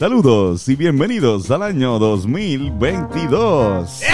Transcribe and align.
Saludos 0.00 0.66
y 0.70 0.76
bienvenidos 0.76 1.50
al 1.50 1.62
año 1.62 1.98
2022. 1.98 4.00
Oye, 4.00 4.08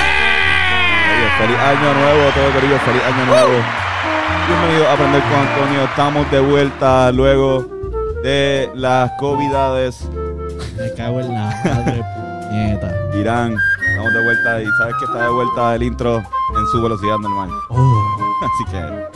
feliz 1.39 1.59
año 1.59 1.95
nuevo, 1.95 2.29
todo 2.35 2.53
querido, 2.55 2.77
feliz 2.81 3.03
año 3.05 3.25
nuevo. 3.27 3.53
Bienvenidos 4.49 4.89
a 4.89 4.93
Aprender 4.95 5.23
con 5.23 5.35
Antonio. 5.35 5.85
Estamos 5.85 6.29
de 6.33 6.41
vuelta 6.41 7.13
luego 7.13 7.69
de 8.25 8.69
las 8.75 9.13
covidades. 9.21 10.11
Me 10.77 10.93
cago 10.95 11.21
en 11.21 11.33
la 11.33 11.63
madre 11.65 12.05
puñeta. 12.49 12.93
Irán, 13.17 13.55
estamos 13.89 14.13
de 14.13 14.25
vuelta 14.25 14.63
y 14.63 14.67
sabes 14.79 14.95
que 14.99 15.05
está 15.05 15.23
de 15.23 15.31
vuelta 15.31 15.77
el 15.77 15.85
intro 15.85 16.17
en 16.17 16.67
su 16.73 16.83
velocidad 16.83 17.19
normal. 17.19 17.51
Oh. 17.69 18.03
Así 18.43 18.65
que 18.73 19.16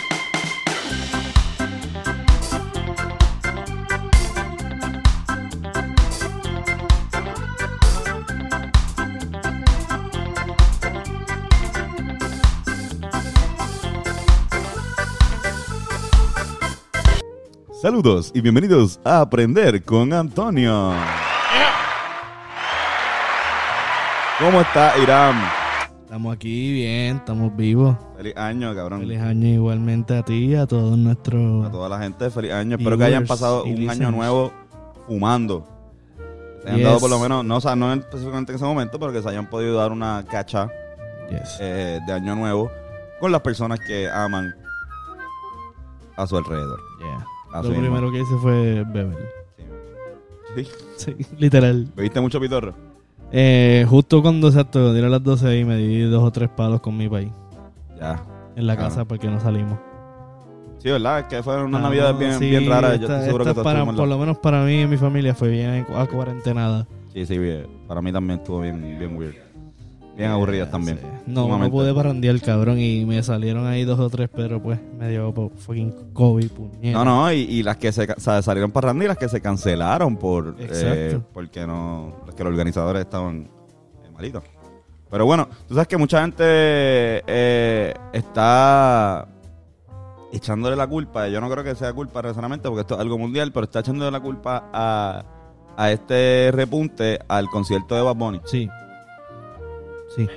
Saludos 17.81 18.31
y 18.33 18.41
bienvenidos 18.41 18.99
a 19.03 19.21
Aprender 19.21 19.83
con 19.83 20.13
Antonio. 20.13 20.93
¿Cómo 24.39 24.61
está 24.61 24.97
Irán? 24.97 25.35
Estamos 26.03 26.35
aquí 26.35 26.73
bien, 26.73 27.17
estamos 27.17 27.55
vivos. 27.55 27.95
Feliz 28.17 28.35
año, 28.35 28.75
cabrón. 28.75 29.01
Feliz 29.01 29.21
año 29.21 29.47
igualmente 29.47 30.17
a 30.17 30.23
ti 30.23 30.45
y 30.47 30.55
a 30.55 30.65
todos 30.67 30.97
nuestros... 30.97 31.65
A 31.67 31.71
toda 31.71 31.87
la 31.89 31.99
gente, 31.99 32.29
feliz 32.29 32.51
año. 32.51 32.75
Espero 32.77 32.97
que 32.97 33.03
hayan 33.05 33.25
pasado 33.25 33.63
un 33.63 33.89
año 33.89 34.11
nuevo 34.11 34.51
fumando. 35.07 35.67
Se 36.63 36.67
hayan 36.67 36.77
Yes. 36.79 36.85
dado 36.87 36.99
por 36.99 37.09
lo 37.09 37.19
menos, 37.19 37.45
no, 37.45 37.57
o 37.57 37.61
sea, 37.61 37.75
no 37.75 37.91
específicamente 37.93 38.51
en 38.51 38.55
ese 38.57 38.65
momento, 38.65 38.99
pero 38.99 39.11
que 39.13 39.21
se 39.21 39.29
hayan 39.29 39.49
podido 39.49 39.77
dar 39.77 39.91
una 39.91 40.23
cacha 40.29 40.69
Yes. 41.29 41.57
eh, 41.59 41.99
de 42.05 42.13
año 42.13 42.35
nuevo 42.35 42.69
con 43.19 43.31
las 43.31 43.41
personas 43.41 43.79
que 43.79 44.09
aman 44.09 44.53
a 46.17 46.27
su 46.27 46.37
alrededor. 46.37 46.79
Yeah. 46.99 47.25
Así 47.53 47.67
Lo 47.67 47.73
mismo. 47.73 47.81
primero 47.95 48.11
que 48.11 48.19
hice 48.21 48.35
fue 48.41 48.83
beber. 48.93 49.17
Sí. 50.55 50.67
Sí, 50.97 51.15
literal. 51.37 51.87
¿Bebiste 51.95 52.21
mucho 52.21 52.39
pitorro? 52.39 52.73
Eh, 53.31 53.85
justo 53.89 54.21
cuando, 54.21 54.47
exacto, 54.47 54.91
dieron 54.93 55.09
las 55.11 55.23
12 55.23 55.59
y 55.59 55.65
me 55.65 55.77
di 55.77 56.01
dos 56.01 56.21
o 56.23 56.31
tres 56.31 56.49
palos 56.49 56.81
con 56.81 56.97
mi 56.97 57.07
país. 57.09 57.31
Ya. 57.99 58.21
En 58.55 58.67
la 58.67 58.73
Ah. 58.73 58.77
casa 58.77 59.05
porque 59.05 59.27
no 59.27 59.39
salimos. 59.39 59.79
Sí, 60.79 60.89
¿verdad? 60.89 61.19
Es 61.19 61.25
que 61.25 61.43
fue 61.43 61.63
una 61.63 61.77
Ah, 61.77 61.81
Navidad 61.81 62.15
bien, 62.17 62.33
sí, 62.39 62.49
bien 62.49 62.67
rara. 62.69 62.89
Yo 62.95 63.01
esta- 63.03 63.13
estoy 63.15 63.25
seguro 63.27 63.45
que 63.45 63.53
para, 63.63 63.85
Por 63.85 64.07
lo 64.07 64.17
menos 64.17 64.37
para 64.39 64.63
mí 64.65 64.81
y 64.81 64.87
mi 64.87 64.97
familia 64.97 65.33
fue 65.35 65.49
bien 65.49 65.85
a 65.95 66.05
cuarentenada. 66.07 66.87
Sí, 67.13 67.25
sí, 67.25 67.37
bien. 67.37 67.67
para 67.87 68.01
mí 68.01 68.11
también 68.11 68.39
estuvo 68.39 68.61
bien, 68.61 68.81
bien 68.99 69.15
weird. 69.17 69.35
Bien 70.17 70.31
aburridas 70.31 70.69
también. 70.69 70.97
Sí. 70.99 71.07
No, 71.27 71.57
no 71.57 71.71
pude 71.71 71.93
parrandear, 71.93 72.41
cabrón, 72.41 72.79
y 72.79 73.05
me 73.05 73.21
salieron 73.23 73.65
ahí 73.65 73.85
dos 73.85 73.99
o 73.99 74.09
tres, 74.09 74.27
pero 74.35 74.61
pues 74.61 74.79
me 74.99 75.07
dio 75.07 75.31
fucking 75.31 76.11
COVID, 76.13 76.49
puñeta. 76.49 76.97
No, 76.97 77.05
no, 77.05 77.31
y, 77.31 77.41
y 77.41 77.63
las 77.63 77.77
que 77.77 77.91
se 77.93 78.03
o 78.11 78.19
sea, 78.19 78.41
salieron 78.41 78.71
para 78.71 78.87
Randy 78.87 79.05
y 79.05 79.07
las 79.07 79.17
que 79.17 79.29
se 79.29 79.39
cancelaron 79.39 80.17
por 80.17 80.55
eh, 80.59 81.17
porque 81.31 81.65
no, 81.65 82.15
que 82.35 82.43
los 82.43 82.51
organizadores 82.51 83.03
estaban 83.03 83.49
eh, 84.03 84.11
malitos. 84.11 84.43
Pero 85.09 85.25
bueno, 85.25 85.47
tú 85.67 85.75
sabes 85.75 85.87
que 85.87 85.95
mucha 85.97 86.21
gente 86.21 86.43
eh, 86.45 87.93
está 88.11 89.27
echándole 90.33 90.75
la 90.75 90.87
culpa, 90.87 91.27
yo 91.27 91.39
no 91.39 91.49
creo 91.49 91.63
que 91.63 91.75
sea 91.75 91.93
culpa 91.93 92.21
necesariamente 92.21 92.67
porque 92.67 92.81
esto 92.81 92.95
es 92.95 93.01
algo 93.01 93.17
mundial, 93.17 93.51
pero 93.53 93.65
está 93.65 93.79
echándole 93.81 94.11
la 94.11 94.19
culpa 94.19 94.69
a, 94.73 95.23
a 95.77 95.91
este 95.91 96.49
repunte 96.51 97.19
al 97.27 97.47
concierto 97.47 97.95
de 97.95 98.01
Bad 98.01 98.15
Bunny, 98.15 98.41
Sí. 98.45 98.67
Sí. 100.15 100.27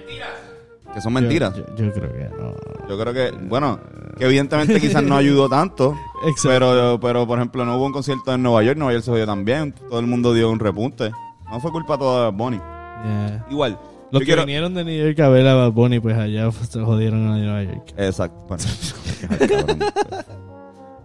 que 0.93 1.01
son 1.01 1.13
mentiras. 1.13 1.55
Yo, 1.57 1.65
yo- 1.77 1.85
yo 1.87 1.93
creo 1.93 2.13
que 2.13 2.29
no. 2.37 2.55
Yo 2.89 2.99
creo 2.99 3.13
que, 3.15 3.31
bueno, 3.47 3.81
que 4.19 4.25
evidentemente 4.27 4.81
quizás 4.81 5.03
no 5.03 5.17
ayudó 5.19 5.49
tanto, 5.49 5.97
Exacto. 6.27 6.49
pero, 6.49 6.99
pero 7.01 7.27
por 7.27 7.39
ejemplo 7.39 7.65
no 7.65 7.77
hubo 7.77 7.87
un 7.87 7.93
concierto 7.93 8.33
en 8.35 8.43
Nueva 8.43 8.63
York, 8.63 8.77
Nueva 8.79 8.93
York 8.93 9.05
se 9.05 9.11
jodió 9.11 9.27
también, 9.27 9.73
todo 9.73 9.99
el 10.01 10.07
mundo 10.07 10.33
dio 10.35 10.51
un 10.51 10.59
repunte. 10.61 11.11
No 11.51 11.61
fue 11.61 11.71
culpa 11.73 11.97
toda 11.99 12.27
de 12.27 12.37
Bonnie. 12.37 12.59
Yeah. 12.59 13.47
Igual, 13.51 13.79
Los 14.11 14.21
que 14.21 14.27
quiero... 14.27 14.43
vinieron 14.45 14.75
de 14.75 14.85
New 14.85 15.05
York 15.07 15.19
a 15.21 15.29
ver 15.29 15.47
a 15.47 15.55
Bad 15.55 15.73
Bunny, 15.73 16.01
pues 16.01 16.17
allá 16.17 16.51
se 16.71 16.81
jodieron 16.81 17.29
a 17.31 17.37
Nueva 17.39 17.63
York. 17.65 17.93
Exacto. 17.97 18.37
Bueno, 18.49 18.63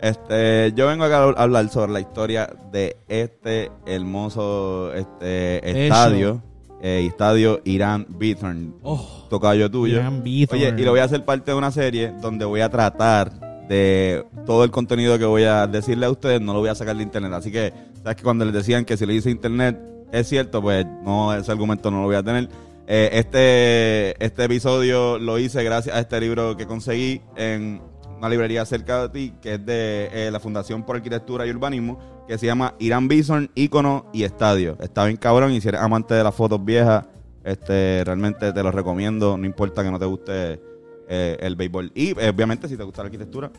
este, 0.01 0.73
yo 0.75 0.87
vengo 0.87 1.03
acá 1.03 1.23
a 1.23 1.43
hablar 1.43 1.69
sobre 1.69 1.91
la 1.91 1.99
historia 1.99 2.49
de 2.71 2.97
este 3.07 3.71
hermoso 3.85 4.93
este, 4.93 5.85
estadio, 5.87 6.41
eh, 6.81 7.05
estadio 7.07 7.61
Irán 7.65 8.05
Bithorn, 8.09 8.75
Oh, 8.83 9.27
tocayo 9.29 9.69
tuyo. 9.69 9.97
Irán 9.97 10.23
Bithorn. 10.23 10.61
Oye, 10.61 10.73
y 10.77 10.83
lo 10.83 10.91
voy 10.91 10.99
a 10.99 11.05
hacer 11.05 11.25
parte 11.25 11.51
de 11.51 11.57
una 11.57 11.71
serie 11.71 12.13
donde 12.21 12.45
voy 12.45 12.61
a 12.61 12.69
tratar 12.69 13.67
de 13.67 14.25
todo 14.45 14.63
el 14.63 14.71
contenido 14.71 15.19
que 15.19 15.25
voy 15.25 15.43
a 15.43 15.67
decirle 15.67 16.05
a 16.05 16.09
ustedes, 16.09 16.41
no 16.41 16.53
lo 16.53 16.59
voy 16.59 16.69
a 16.69 16.75
sacar 16.75 16.95
de 16.95 17.03
internet. 17.03 17.33
Así 17.33 17.51
que, 17.51 17.71
sabes 18.01 18.15
que 18.17 18.23
cuando 18.23 18.45
les 18.45 18.53
decían 18.53 18.83
que 18.85 18.97
si 18.97 19.05
le 19.05 19.13
dice 19.13 19.29
internet 19.29 19.79
es 20.11 20.27
cierto, 20.27 20.61
pues 20.61 20.85
no, 21.03 21.33
ese 21.35 21.51
argumento 21.51 21.91
no 21.91 22.01
lo 22.01 22.05
voy 22.05 22.15
a 22.15 22.23
tener. 22.23 22.49
Eh, 22.87 23.09
este, 23.13 24.25
este 24.25 24.45
episodio 24.45 25.19
lo 25.19 25.37
hice 25.37 25.63
gracias 25.63 25.95
a 25.95 25.99
este 25.99 26.19
libro 26.19 26.57
que 26.57 26.65
conseguí 26.65 27.21
en 27.35 27.81
una 28.19 28.29
librería 28.29 28.65
cerca 28.65 29.07
de 29.07 29.09
ti, 29.09 29.33
que 29.41 29.55
es 29.55 29.65
de 29.65 30.09
eh, 30.11 30.29
la 30.31 30.39
Fundación 30.39 30.83
por 30.83 30.97
Arquitectura 30.97 31.47
y 31.47 31.51
Urbanismo, 31.51 31.97
que 32.27 32.37
se 32.37 32.45
llama 32.45 32.75
Irán 32.77 33.07
Bison, 33.07 33.49
Ícono 33.55 34.05
y 34.13 34.23
Estadio. 34.23 34.77
Está 34.81 35.05
bien 35.05 35.17
cabrón 35.17 35.53
y 35.53 35.61
si 35.61 35.69
eres 35.69 35.81
amante 35.81 36.13
de 36.13 36.23
las 36.23 36.35
fotos 36.35 36.63
viejas, 36.63 37.05
este, 37.43 38.03
realmente 38.05 38.51
te 38.51 38.61
lo 38.61 38.71
recomiendo, 38.71 39.37
no 39.37 39.45
importa 39.45 39.83
que 39.83 39.89
no 39.89 39.97
te 39.97 40.05
guste 40.05 40.61
eh, 41.07 41.37
el 41.39 41.55
béisbol. 41.55 41.91
Y 41.95 42.09
eh, 42.19 42.29
obviamente 42.29 42.67
si 42.67 42.75
te 42.75 42.83
gusta 42.83 43.03
la 43.03 43.07
arquitectura, 43.07 43.51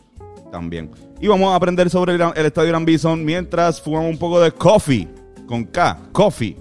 también. 0.51 0.91
Y 1.19 1.27
vamos 1.27 1.51
a 1.51 1.55
aprender 1.55 1.89
sobre 1.89 2.13
el, 2.13 2.45
estadio 2.45 2.69
Irán 2.69 2.85
Bison 2.85 3.25
mientras 3.25 3.81
fumamos 3.81 4.11
un 4.11 4.17
poco 4.19 4.39
de 4.39 4.51
coffee, 4.51 5.07
con 5.47 5.63
K, 5.65 5.97
coffee. 6.11 6.55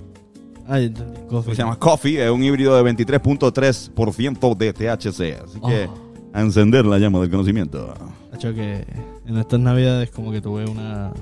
Ay. 0.66 0.94
Coffee. 1.28 1.55
Se 1.55 1.62
llama 1.62 1.78
coffee, 1.78 2.25
es 2.25 2.31
un 2.31 2.43
híbrido 2.43 2.83
de 2.83 2.91
23.3% 2.91 4.56
de 4.56 4.72
THC. 4.72 5.44
Así 5.44 5.60
que 5.60 5.89
Oh. 5.89 6.09
A 6.33 6.41
encender 6.41 6.87
la 6.87 6.99
llama 6.99 7.21
del 7.21 7.31
conocimiento. 7.31 7.95
Hacho 8.33 8.55
que 8.55 8.85
en 9.27 9.37
estas 9.37 9.61
navidades 9.61 10.11
como 10.11 10.31
que 10.31 10.41
tuve 10.41 10.69
una... 10.69 11.13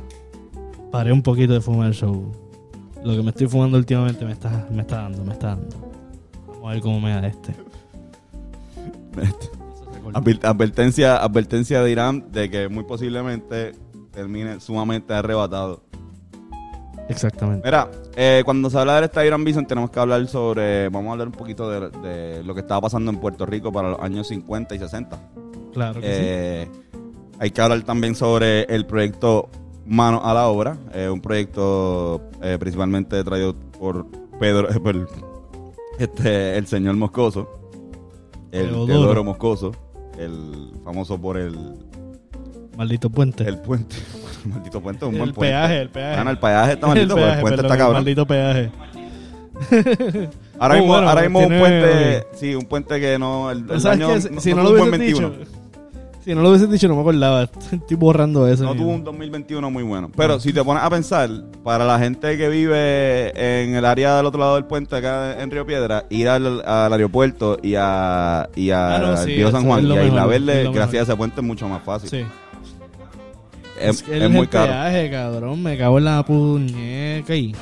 Paré 0.91 1.13
un 1.13 1.23
poquito 1.23 1.53
de 1.53 1.61
fumar 1.61 1.93
show. 1.93 2.33
Lo 3.05 3.17
que 3.17 3.23
me 3.23 3.31
estoy 3.31 3.47
fumando 3.47 3.79
últimamente 3.79 4.25
me 4.25 4.33
está, 4.33 4.67
me 4.71 4.83
está 4.83 5.03
dando, 5.03 5.25
me 5.25 5.33
está 5.33 5.49
dando. 5.49 5.77
Vamos 6.47 6.71
a 6.71 6.73
ver 6.73 6.81
cómo 6.81 7.01
me 7.01 7.11
da 7.11 7.27
este. 7.27 7.55
Adver- 10.15 10.45
advertencia, 10.45 11.17
advertencia 11.17 11.83
de 11.83 11.91
Irán 11.91 12.33
de 12.33 12.51
que 12.51 12.69
muy 12.69 12.85
posiblemente 12.85 13.73
termine 14.11 14.61
sumamente 14.61 15.13
arrebatado. 15.13 15.83
Exactamente. 17.09 17.67
Mira, 17.67 17.91
eh, 18.17 18.43
cuando 18.45 18.69
se 18.71 18.79
habla 18.79 18.97
del 18.97 19.05
estadio 19.05 19.29
Irán 19.29 19.45
Bison 19.45 19.67
tenemos 19.67 19.91
que 19.91 19.99
hablar 20.01 20.27
sobre, 20.27 20.89
vamos 20.91 21.09
a 21.09 21.13
hablar 21.13 21.29
un 21.29 21.33
poquito 21.35 21.71
de, 21.71 21.91
de 22.01 22.45
lo 22.45 22.55
que 22.55 22.61
estaba 22.61 22.83
pasando 22.83 23.11
en 23.11 23.19
Puerto 23.19 23.47
Rico 23.47 23.73
para 23.73 23.91
los 23.91 24.01
años 24.01 24.29
50 24.29 24.75
y 24.75 24.79
60. 24.79 25.19
Claro 25.73 26.01
que 26.01 26.07
Eh, 26.07 26.69
Hay 27.39 27.51
que 27.51 27.61
hablar 27.61 27.83
también 27.83 28.15
sobre 28.15 28.63
el 28.65 28.85
proyecto 28.87 29.49
Mano 29.87 30.21
a 30.23 30.35
la 30.35 30.49
Obra, 30.49 30.77
eh, 30.93 31.09
un 31.09 31.21
proyecto 31.23 32.21
eh, 32.43 32.59
principalmente 32.61 33.25
traído 33.25 33.55
por 33.79 34.07
Pedro, 34.39 34.69
eh, 34.71 34.79
por 34.79 35.09
este, 35.99 36.59
el 36.59 36.67
señor 36.67 36.95
Moscoso, 36.97 37.49
el 38.53 38.67
Teodoro. 38.69 38.87
Teodoro 38.87 39.25
Moscoso, 39.25 39.73
el 40.19 40.73
famoso 40.85 41.19
por 41.19 41.39
el, 41.39 41.55
sí. 41.55 42.77
Maldito 42.77 43.09
puente. 43.09 43.49
el 43.49 43.59
puente. 43.61 43.97
maldito 44.55 44.81
puente, 44.81 45.05
un 45.05 45.13
buen 45.19 45.29
el 45.29 45.35
puente. 45.35 45.53
peaje, 45.55 45.81
el 45.81 45.89
peaje. 45.91 46.15
Bueno, 46.17 46.31
el 46.31 46.39
peaje 46.39 46.73
está 46.73 46.87
maldito, 46.89 47.15
pero 47.15 47.27
el 47.27 47.31
peaje, 47.31 47.41
puente 47.43 47.57
perdón, 47.57 47.65
está 47.67 47.75
el 47.75 47.79
cabrón. 47.79 47.97
maldito 47.97 48.27
peaje. 48.27 48.71
Ahora 50.61 50.75
Oh, 50.75 50.79
mismo, 50.79 50.93
bueno, 50.93 51.09
ahora 51.09 51.23
mismo 51.23 51.39
un 51.41 51.49
puente, 51.59 52.27
sí, 52.35 52.55
un 52.55 52.65
puente 52.67 53.01
que 53.01 53.19
no, 53.19 53.51
el, 53.51 53.65
el. 53.71 53.81
Si, 53.81 54.41
si 54.41 54.55
no, 54.55 54.63
lo 54.65 54.71
hubiesen 54.71 54.91
21. 54.91 55.31
dicho... 55.31 55.51
Si 56.25 56.35
no 56.35 56.43
lo 56.43 56.49
hubiesen 56.51 56.71
dicho 56.71 56.89
no 56.89 56.95
me 56.97 57.01
acordaba. 57.01 57.45
Estoy 57.45 57.97
borrando 57.97 58.47
eso. 58.47 58.65
No 58.65 58.71
mismo. 58.75 58.85
tuvo 58.85 58.95
un 58.97 59.05
2021 59.05 59.71
muy 59.71 59.83
bueno. 59.83 60.11
Pero 60.15 60.39
si 60.41 60.53
te 60.53 60.63
pones 60.63 60.83
a 60.83 60.91
pensar, 60.91 61.31
para 61.65 61.87
la 61.87 61.99
gente 61.99 62.37
que 62.37 62.49
vive 62.51 63.31
en 63.65 63.75
el 63.77 63.85
área 63.85 64.17
del 64.17 64.27
otro 64.27 64.41
lado 64.41 64.57
del 64.57 64.65
puente, 64.65 64.95
acá 64.97 65.41
en 65.41 65.51
Río 65.51 65.65
Piedra, 65.65 66.05
ir 66.11 66.29
al, 66.29 66.61
al 66.67 66.93
aeropuerto 66.93 67.57
y 67.63 67.77
a, 67.77 68.49
y 68.57 68.71
a 68.71 69.13
Ah, 69.13 69.17
sí, 69.19 69.37
Río 69.37 69.51
San 69.53 69.65
Juan 69.65 69.87
es 69.87 69.95
y 69.95 69.97
a 69.97 70.05
Isla 70.05 70.27
Verde, 70.27 70.63
es 70.65 70.73
gracias 70.73 70.93
mejor. 70.93 70.99
a 70.99 71.03
ese 71.05 71.17
puente 71.17 71.41
es 71.41 71.47
mucho 71.47 71.67
más 71.69 71.83
fácil. 71.83 72.11
Sí. 72.11 72.25
Es, 73.81 74.03
que 74.03 74.17
es 74.17 74.23
el 74.23 74.31
muy 74.31 74.47
caro. 74.47 74.73
peaje, 74.73 75.11
cabrón. 75.11 75.63
Me 75.63 75.77
cago 75.79 75.99
en 75.99 76.05
la 76.05 76.25
puñeca 76.25 77.35
y... 77.35 77.55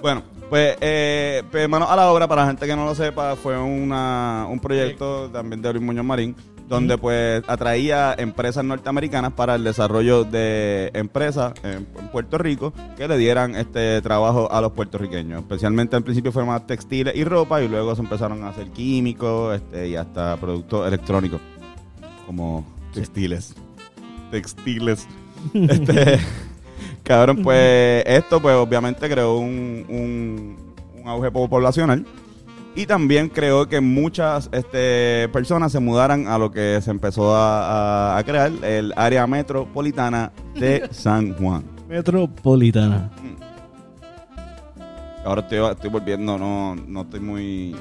Bueno, 0.00 0.22
Pues, 0.50 0.76
eh, 0.80 1.42
pues, 1.50 1.66
manos 1.68 1.88
a 1.90 1.96
la 1.96 2.10
obra, 2.12 2.28
para 2.28 2.42
la 2.42 2.48
gente 2.48 2.66
que 2.66 2.76
no 2.76 2.84
lo 2.84 2.94
sepa, 2.94 3.36
fue 3.36 3.56
una, 3.56 4.46
un 4.50 4.60
proyecto 4.60 5.30
también 5.30 5.62
de 5.62 5.72
Luis 5.72 5.82
Muñoz 5.84 6.04
Marín, 6.04 6.36
donde 6.68 6.98
pues 6.98 7.42
atraía 7.46 8.14
empresas 8.18 8.62
norteamericanas 8.64 9.32
para 9.32 9.54
el 9.54 9.64
desarrollo 9.64 10.24
de 10.24 10.90
empresas 10.94 11.54
en, 11.62 11.86
en 11.98 12.08
Puerto 12.12 12.36
Rico 12.38 12.72
que 12.96 13.08
le 13.08 13.16
dieran 13.16 13.56
este 13.56 14.02
trabajo 14.02 14.50
a 14.52 14.60
los 14.60 14.72
puertorriqueños. 14.72 15.40
Especialmente 15.40 15.96
al 15.96 16.02
principio 16.02 16.32
fue 16.32 16.44
más 16.44 16.66
textiles 16.66 17.14
y 17.16 17.24
ropa 17.24 17.62
y 17.62 17.68
luego 17.68 17.94
se 17.94 18.02
empezaron 18.02 18.42
a 18.44 18.48
hacer 18.50 18.70
químicos 18.72 19.56
este, 19.56 19.88
y 19.88 19.96
hasta 19.96 20.36
productos 20.36 20.86
electrónicos 20.86 21.40
como 22.26 22.64
textiles. 22.92 23.54
Textiles. 24.32 25.06
Este, 25.54 26.18
cabrón, 27.04 27.42
pues 27.42 28.02
esto 28.06 28.40
pues 28.42 28.56
obviamente 28.56 29.08
creó 29.08 29.36
un, 29.38 29.84
un, 29.88 30.56
un 31.00 31.08
auge 31.08 31.30
po- 31.30 31.48
poblacional 31.48 32.04
y 32.74 32.86
también 32.86 33.28
creó 33.28 33.68
que 33.68 33.80
muchas 33.80 34.48
este, 34.52 35.28
personas 35.32 35.70
se 35.72 35.78
mudaran 35.80 36.26
a 36.26 36.38
lo 36.38 36.50
que 36.50 36.80
se 36.82 36.90
empezó 36.90 37.36
a, 37.36 38.14
a- 38.14 38.18
a 38.18 38.24
crear, 38.24 38.50
el 38.64 38.92
área 38.96 39.26
metropolitana 39.26 40.32
de 40.58 40.88
San 40.92 41.34
Juan. 41.34 41.64
Metropolitana. 41.88 43.10
Ahora 45.24 45.42
estoy, 45.42 45.58
estoy 45.70 45.90
volviendo, 45.90 46.38
no, 46.38 46.74
no 46.74 47.02
estoy 47.02 47.20
muy... 47.20 47.76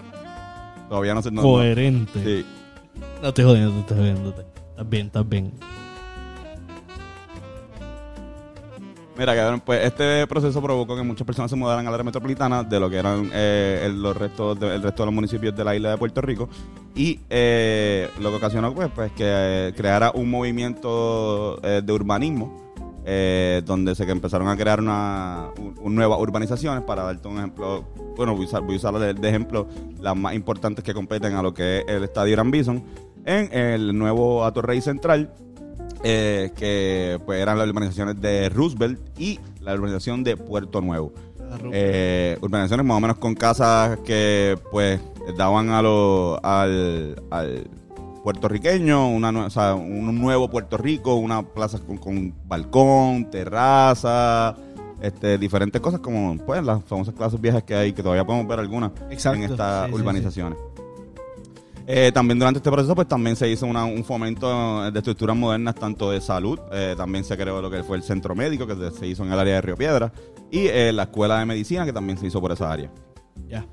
Todavía 0.90 1.14
no 1.16 1.22
sé... 1.22 1.32
No, 1.32 1.42
no- 1.42 1.48
Coherente. 1.48 2.24
sí. 2.24 2.46
No 3.22 3.30
estoy 3.30 3.46
jodiendo, 3.46 3.80
estoy 3.80 3.98
jodiendo. 3.98 4.30
Estás 4.30 4.90
bien, 4.90 5.06
estás 5.08 5.30
bien. 5.30 5.52
Mira, 9.22 9.36
cabrón, 9.36 9.62
pues 9.64 9.86
este 9.86 10.26
proceso 10.26 10.60
provocó 10.64 10.96
que 10.96 11.04
muchas 11.04 11.28
personas 11.28 11.52
se 11.52 11.56
mudaran 11.56 11.86
al 11.86 11.94
área 11.94 12.04
metropolitana 12.04 12.64
de 12.64 12.80
lo 12.80 12.90
que 12.90 12.96
eran 12.98 13.30
eh, 13.32 13.84
el, 13.86 14.02
los 14.02 14.18
restos 14.18 14.60
de- 14.60 14.74
resto 14.82 15.04
de 15.04 15.06
los 15.06 15.14
municipios 15.14 15.56
de 15.56 15.64
la 15.64 15.76
isla 15.76 15.92
de 15.92 15.98
Puerto 16.00 16.22
Rico. 16.22 16.50
Y 16.96 17.20
eh, 17.30 18.10
lo 18.20 18.32
que 18.32 18.38
ocasionó 18.38 18.74
pues, 18.74 18.90
pues 18.96 19.12
que 19.12 19.24
eh, 19.28 19.74
creara 19.78 20.10
un 20.16 20.28
movimiento 20.28 21.58
de 21.84 21.94
urbanismo 21.94 22.74
donde 23.64 23.94
se 23.94 24.08
que 24.08 24.12
empezaron 24.12 24.48
a 24.48 24.58
crear 24.58 24.80
una, 24.80 25.50
un- 25.84 25.94
nuevas 25.94 26.20
urbanizaciones. 26.20 26.84
Para 26.84 27.04
darte 27.04 27.28
un 27.28 27.38
ejemplo 27.38 27.84
bueno 28.18 28.34
voy 28.36 28.46
a 28.46 28.48
usar, 28.48 28.96
a 28.96 29.14
de, 29.14 29.30
ejemplo 29.30 29.68
las 30.00 30.18
más 30.18 30.34
importantes 30.34 30.84
que 30.84 30.96
competen 30.96 31.36
a 31.36 31.44
lo 31.44 31.54
que 31.54 31.82
es 31.82 31.86
el 31.88 32.04
estadio 32.06 32.34
Irán 32.34 32.50
Bison 32.50 32.84
en 33.24 33.54
el 33.56 33.96
nuevo 33.96 34.44
Atorrey 34.46 34.82
Central 34.82 35.32
eh, 36.04 36.52
que 36.56 37.20
pues 37.26 37.42
eran 37.42 37.58
las 37.58 37.68
urbanizaciones 37.68 38.20
de 38.22 38.50
Roosevelt 38.50 39.00
y 39.20 39.40
la 39.60 39.74
urbanización 39.74 40.24
de 40.24 40.38
Puerto 40.38 40.82
Nuevo. 40.82 41.14
Eh, 41.74 42.38
urbanizaciones 42.42 42.86
más 42.86 42.98
o 42.98 43.00
menos 43.02 43.18
con 43.18 43.36
casas 43.36 44.00
que 44.06 44.58
pues 44.72 45.02
daban 45.38 45.70
a 45.70 45.82
lo, 45.82 46.40
al, 46.44 47.22
al 47.30 47.68
puertorriqueño, 48.24 49.10
una, 49.10 49.30
o 49.46 49.50
sea, 49.50 49.76
un 49.76 50.20
nuevo 50.20 50.50
Puerto 50.50 50.78
Rico, 50.78 51.16
una 51.16 51.44
plaza 51.44 51.80
con, 51.80 51.98
con 51.98 52.34
balcón, 52.48 53.30
terraza, 53.30 54.56
este, 55.02 55.38
diferentes 55.38 55.82
cosas 55.82 56.00
como 56.00 56.38
pues 56.46 56.64
las 56.64 56.84
famosas 56.84 57.16
clases 57.16 57.42
viejas 57.42 57.64
que 57.64 57.76
hay, 57.76 57.94
que 57.94 58.04
todavía 58.04 58.24
podemos 58.24 58.48
ver 58.48 58.60
algunas 58.60 58.92
Exacto. 59.10 59.40
en 59.44 59.52
estas 59.52 59.86
Sí, 59.88 59.92
sí, 59.92 60.00
urbanizaciones. 60.00 60.58
Eh, 61.94 62.12
también 62.14 62.40
durante 62.40 62.60
este 62.60 62.72
proceso, 62.72 62.96
pues 62.96 63.06
también 63.08 63.36
se 63.36 63.50
hizo 63.50 63.66
una- 63.66 63.84
un 63.84 64.04
fomento 64.06 64.90
de 64.90 64.98
estructuras 64.98 65.36
modernas, 65.36 65.76
tanto 65.76 66.10
de 66.12 66.22
salud, 66.22 66.58
eh, 66.72 66.94
también 66.96 67.26
se 67.26 67.36
creó 67.36 67.62
lo 67.62 67.70
que 67.70 67.84
fue 67.84 67.98
el 67.98 68.04
centro 68.04 68.34
médico, 68.34 68.66
que 68.66 68.76
se- 68.92 69.08
hizo 69.08 69.24
en 69.26 69.34
el 69.34 69.38
área 69.40 69.56
de 69.56 69.62
Río 69.62 69.76
Piedra, 69.76 70.14
y 70.50 70.68
eh, 70.68 70.94
la 70.94 71.04
escuela 71.04 71.40
de 71.40 71.46
medicina, 71.46 71.84
que 71.86 71.92
también 71.92 72.18
se 72.18 72.28
hizo 72.28 72.40
por 72.40 72.52
esa 72.54 72.72
área. 72.72 72.90
Ya. 73.50 73.66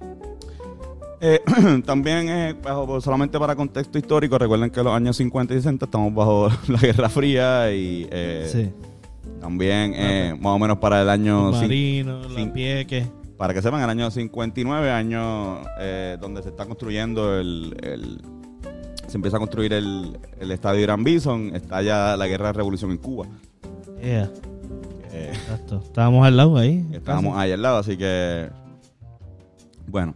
Eh, 1.20 1.40
también, 1.86 2.56
bajo- 2.60 3.00
solamente 3.00 3.38
para 3.38 3.54
contexto 3.54 3.98
histórico, 3.98 4.36
recuerden 4.36 4.70
que 4.70 4.80
en 4.80 4.86
los 4.86 4.94
años 4.96 5.16
50 5.16 5.54
y 5.54 5.58
60 5.58 5.84
estamos 5.84 6.12
bajo 6.12 6.48
la 6.68 6.78
Guerra 6.80 7.08
Fría 7.08 7.72
y 7.72 8.08
Sí. 8.50 8.70
también 9.40 9.92
más 10.40 10.54
o 10.54 10.58
menos 10.58 10.78
para 10.78 11.02
el 11.02 11.08
año... 11.08 11.52
cin- 11.52 11.60
Marino, 11.62 12.22
cin- 12.30 12.46
la 12.48 12.52
pieque. 12.52 13.06
Para 13.38 13.54
que 13.54 13.62
sepan, 13.62 13.80
el 13.82 13.88
año 13.88 14.10
59, 14.10 14.90
año 14.90 15.60
eh, 15.78 16.18
donde 16.20 16.42
se 16.42 16.48
está 16.50 16.66
construyendo 16.66 17.38
el, 17.38 17.74
el- 17.82 18.20
se 19.06 19.16
empieza 19.16 19.38
a 19.38 19.40
construir 19.40 19.72
el, 19.72 20.18
el 20.38 20.50
estadio 20.50 20.82
Irán 20.82 21.02
Bison, 21.02 21.54
está 21.56 21.80
ya 21.80 22.14
la 22.16 22.26
guerra 22.26 22.48
de 22.48 22.52
revolución 22.54 22.90
en 22.90 22.98
Cuba. 22.98 23.26
Yeah, 24.02 24.30
Eh, 25.12 25.30
exacto. 25.32 25.80
Estábamos 25.82 26.26
al 26.26 26.36
lado 26.36 26.58
ahí. 26.58 26.86
estábamos 26.92 27.38
ahí 27.38 27.52
al 27.52 27.62
lado, 27.62 27.78
así 27.78 27.96
que 27.96 28.50
bueno. 29.86 30.14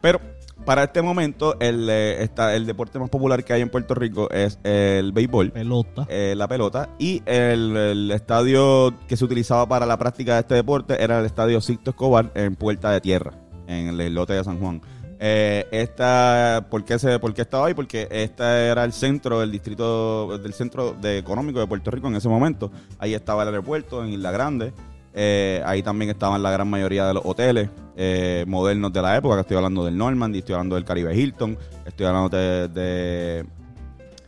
Pero 0.00 0.20
para 0.68 0.84
este 0.84 1.00
momento 1.00 1.56
el, 1.60 1.88
eh, 1.88 2.22
está, 2.22 2.54
el 2.54 2.66
deporte 2.66 2.98
más 2.98 3.08
popular 3.08 3.42
que 3.42 3.54
hay 3.54 3.62
en 3.62 3.70
Puerto 3.70 3.94
Rico 3.94 4.28
es 4.30 4.58
el 4.64 5.12
béisbol. 5.12 5.50
Pelota. 5.50 6.06
eh, 6.10 6.34
la 6.36 6.46
pelota 6.46 6.90
y 6.98 7.22
el, 7.24 7.74
el 7.74 8.10
estadio 8.10 8.92
que 9.08 9.16
se 9.16 9.24
utilizaba 9.24 9.66
para 9.66 9.86
la 9.86 9.96
práctica 9.96 10.34
de 10.34 10.40
este 10.40 10.56
deporte 10.56 11.02
era 11.02 11.20
el 11.20 11.24
estadio 11.24 11.62
Sixto 11.62 11.92
Escobar 11.92 12.30
en 12.34 12.54
Puerta 12.54 12.90
de 12.90 13.00
Tierra, 13.00 13.32
en 13.66 13.98
el 13.98 14.14
lote 14.14 14.34
de 14.34 14.44
San 14.44 14.60
Juan. 14.60 14.82
Eh, 15.20 15.66
esta, 15.70 16.66
¿por 16.70 16.84
qué, 16.84 16.98
se, 16.98 17.18
¿Por 17.18 17.32
qué 17.32 17.42
estaba 17.42 17.68
ahí? 17.68 17.74
Porque 17.74 18.06
este 18.10 18.44
era 18.44 18.84
el 18.84 18.92
centro 18.92 19.40
del 19.40 19.50
distrito, 19.50 20.36
del 20.36 20.52
centro 20.52 20.92
de 20.92 21.16
económico 21.16 21.60
de 21.60 21.66
Puerto 21.66 21.90
Rico 21.90 22.08
en 22.08 22.16
ese 22.16 22.28
momento. 22.28 22.70
Ahí 22.98 23.14
estaba 23.14 23.42
el 23.42 23.48
aeropuerto 23.48 24.04
en 24.04 24.12
Isla 24.12 24.32
Grande. 24.32 24.74
Eh, 25.20 25.60
ahí 25.66 25.82
también 25.82 26.12
estaban 26.12 26.40
la 26.44 26.52
gran 26.52 26.70
mayoría 26.70 27.04
de 27.04 27.14
los 27.14 27.24
hoteles 27.26 27.68
eh, 27.96 28.44
modernos 28.46 28.92
de 28.92 29.02
la 29.02 29.16
época. 29.16 29.34
que 29.34 29.40
Estoy 29.40 29.56
hablando 29.56 29.84
del 29.84 29.98
Normandy, 29.98 30.38
estoy 30.38 30.54
hablando 30.54 30.76
del 30.76 30.84
Caribe 30.84 31.12
Hilton, 31.12 31.58
estoy 31.84 32.06
hablando 32.06 32.28
de, 32.28 32.68
de 32.68 33.44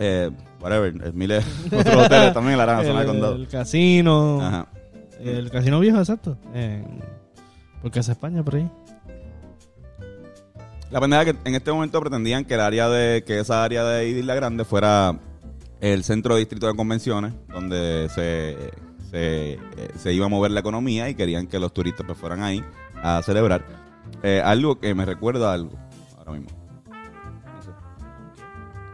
eh, 0.01 0.31
whatever, 0.61 1.15
miles 1.15 1.47
otros 1.67 1.95
hoteles 2.07 2.35
también 2.35 2.55
en 2.55 2.59
la 2.59 2.65
gran 2.65 2.85
zona 2.85 3.01
de 3.03 3.07
condado. 3.07 3.37
el 3.37 3.47
casino. 3.47 4.41
Ajá. 4.43 4.67
El 5.21 5.49
casino 5.53 5.79
viejo, 5.79 5.99
exacto. 5.99 6.37
Porque 7.83 8.01
es 8.01 8.09
España 8.09 8.43
por 8.43 8.57
ahí. 8.57 8.69
La 10.91 11.01
pendeja 11.01 11.23
es 11.23 11.33
que 11.35 11.39
en 11.49 11.55
este 11.55 11.71
momento 11.71 12.01
pretendían 12.01 12.45
que 12.45 12.55
el 12.55 12.61
área 12.61 12.89
de, 12.89 13.23
que 13.25 13.39
esa 13.39 13.63
área 13.63 13.85
de 13.85 14.09
Isla 14.09 14.35
Grande 14.35 14.65
fuera 14.65 15.17
el 15.81 16.03
centro 16.03 16.35
de 16.35 16.41
distrito 16.41 16.67
de 16.67 16.75
convenciones, 16.75 17.33
donde 17.49 18.09
se, 18.13 18.57
se, 19.11 19.53
eh, 19.55 19.59
se 19.97 20.13
iba 20.13 20.27
a 20.27 20.29
mover 20.29 20.51
la 20.53 20.61
economía 20.61 21.09
y 21.09 21.15
querían 21.15 21.47
que 21.47 21.59
los 21.59 21.73
turistas 21.73 22.07
pues 22.07 22.19
fueran 22.19 22.43
ahí 22.43 22.63
a 23.03 23.21
celebrar. 23.23 23.65
Eh, 24.23 24.43
algo 24.45 24.79
que 24.79 24.95
me 24.95 25.05
recuerda 25.05 25.51
a 25.51 25.55
algo 25.55 25.73
ahora 26.19 26.33
mismo. 26.33 26.49
No 26.89 27.63
sé. 27.63 27.71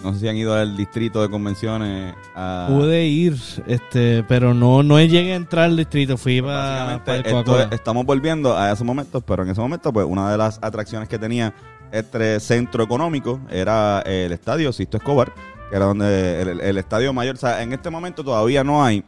No 0.04 0.12
sé 0.14 0.20
si 0.20 0.28
han 0.28 0.36
ido 0.36 0.54
al 0.54 0.76
distrito 0.76 1.22
de 1.22 1.28
convenciones 1.30 2.14
a... 2.34 2.66
Pude 2.70 3.04
ir, 3.06 3.36
este, 3.66 4.22
pero 4.28 4.54
no, 4.54 4.82
no 4.82 5.00
llegué 5.00 5.32
a 5.32 5.36
entrar 5.36 5.64
al 5.64 5.76
distrito. 5.76 6.16
Fui 6.16 6.40
para, 6.42 7.02
el 7.06 7.26
esto 7.26 7.60
es- 7.60 7.68
estamos 7.72 8.04
volviendo 8.04 8.56
a 8.56 8.70
esos 8.72 8.84
momentos, 8.86 9.22
pero 9.26 9.42
en 9.42 9.50
ese 9.50 9.60
momento, 9.60 9.92
pues 9.92 10.06
una 10.06 10.30
de 10.30 10.38
las 10.38 10.58
atracciones 10.62 11.08
que 11.08 11.18
tenía 11.18 11.52
este 11.92 12.40
centro 12.40 12.84
económico 12.84 13.40
era 13.50 14.00
el 14.00 14.32
estadio 14.32 14.72
Sisto 14.72 14.96
Escobar, 14.98 15.32
que 15.70 15.76
era 15.76 15.86
donde 15.86 16.42
el, 16.42 16.60
el 16.60 16.78
estadio 16.78 17.12
mayor. 17.12 17.36
O 17.36 17.38
sea, 17.38 17.62
en 17.62 17.72
este 17.72 17.90
momento 17.90 18.22
todavía 18.22 18.62
no 18.64 18.84
hay 18.84 19.02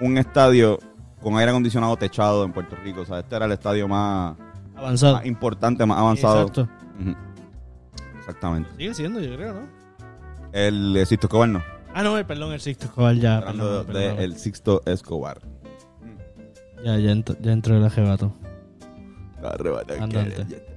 un 0.00 0.18
estadio 0.18 0.78
con 1.22 1.36
aire 1.38 1.50
acondicionado 1.50 1.96
techado 1.96 2.44
en 2.44 2.52
Puerto 2.52 2.76
Rico. 2.82 3.00
O 3.02 3.06
sea, 3.06 3.20
este 3.20 3.36
era 3.36 3.46
el 3.46 3.52
estadio 3.52 3.88
más, 3.88 4.36
Avanzado. 4.76 5.14
más 5.16 5.26
importante, 5.26 5.84
más 5.86 5.98
avanzado. 5.98 6.40
Exacto. 6.42 6.68
Ujú. 7.00 7.14
Exactamente. 8.18 8.70
Sigue 8.76 8.94
siendo, 8.94 9.20
yo 9.20 9.34
creo, 9.36 9.54
¿no? 9.54 9.60
El 10.52 10.96
eh, 10.96 11.06
Sisto 11.06 11.26
Escobar 11.26 11.48
no. 11.48 11.62
Ah, 11.94 12.02
no, 12.02 12.18
eh, 12.18 12.24
perdón, 12.24 12.52
el 12.52 12.60
Sixto 12.60 12.86
Escobar 12.86 13.14
ya. 13.16 13.38
Hablando 13.38 13.84
perdón, 13.86 13.86
de 14.02 14.08
perdón. 14.08 14.22
el 14.24 14.36
Sixto 14.38 14.82
Escobar. 14.86 15.40
Ya, 16.84 16.98
ya, 16.98 17.12
ent- 17.12 17.36
ya 17.40 17.52
entró 17.52 17.76
el 17.76 17.84
ajebato. 17.84 18.34
Arrebata, 19.42 19.94
Andante. 20.02 20.44
que- 20.46 20.74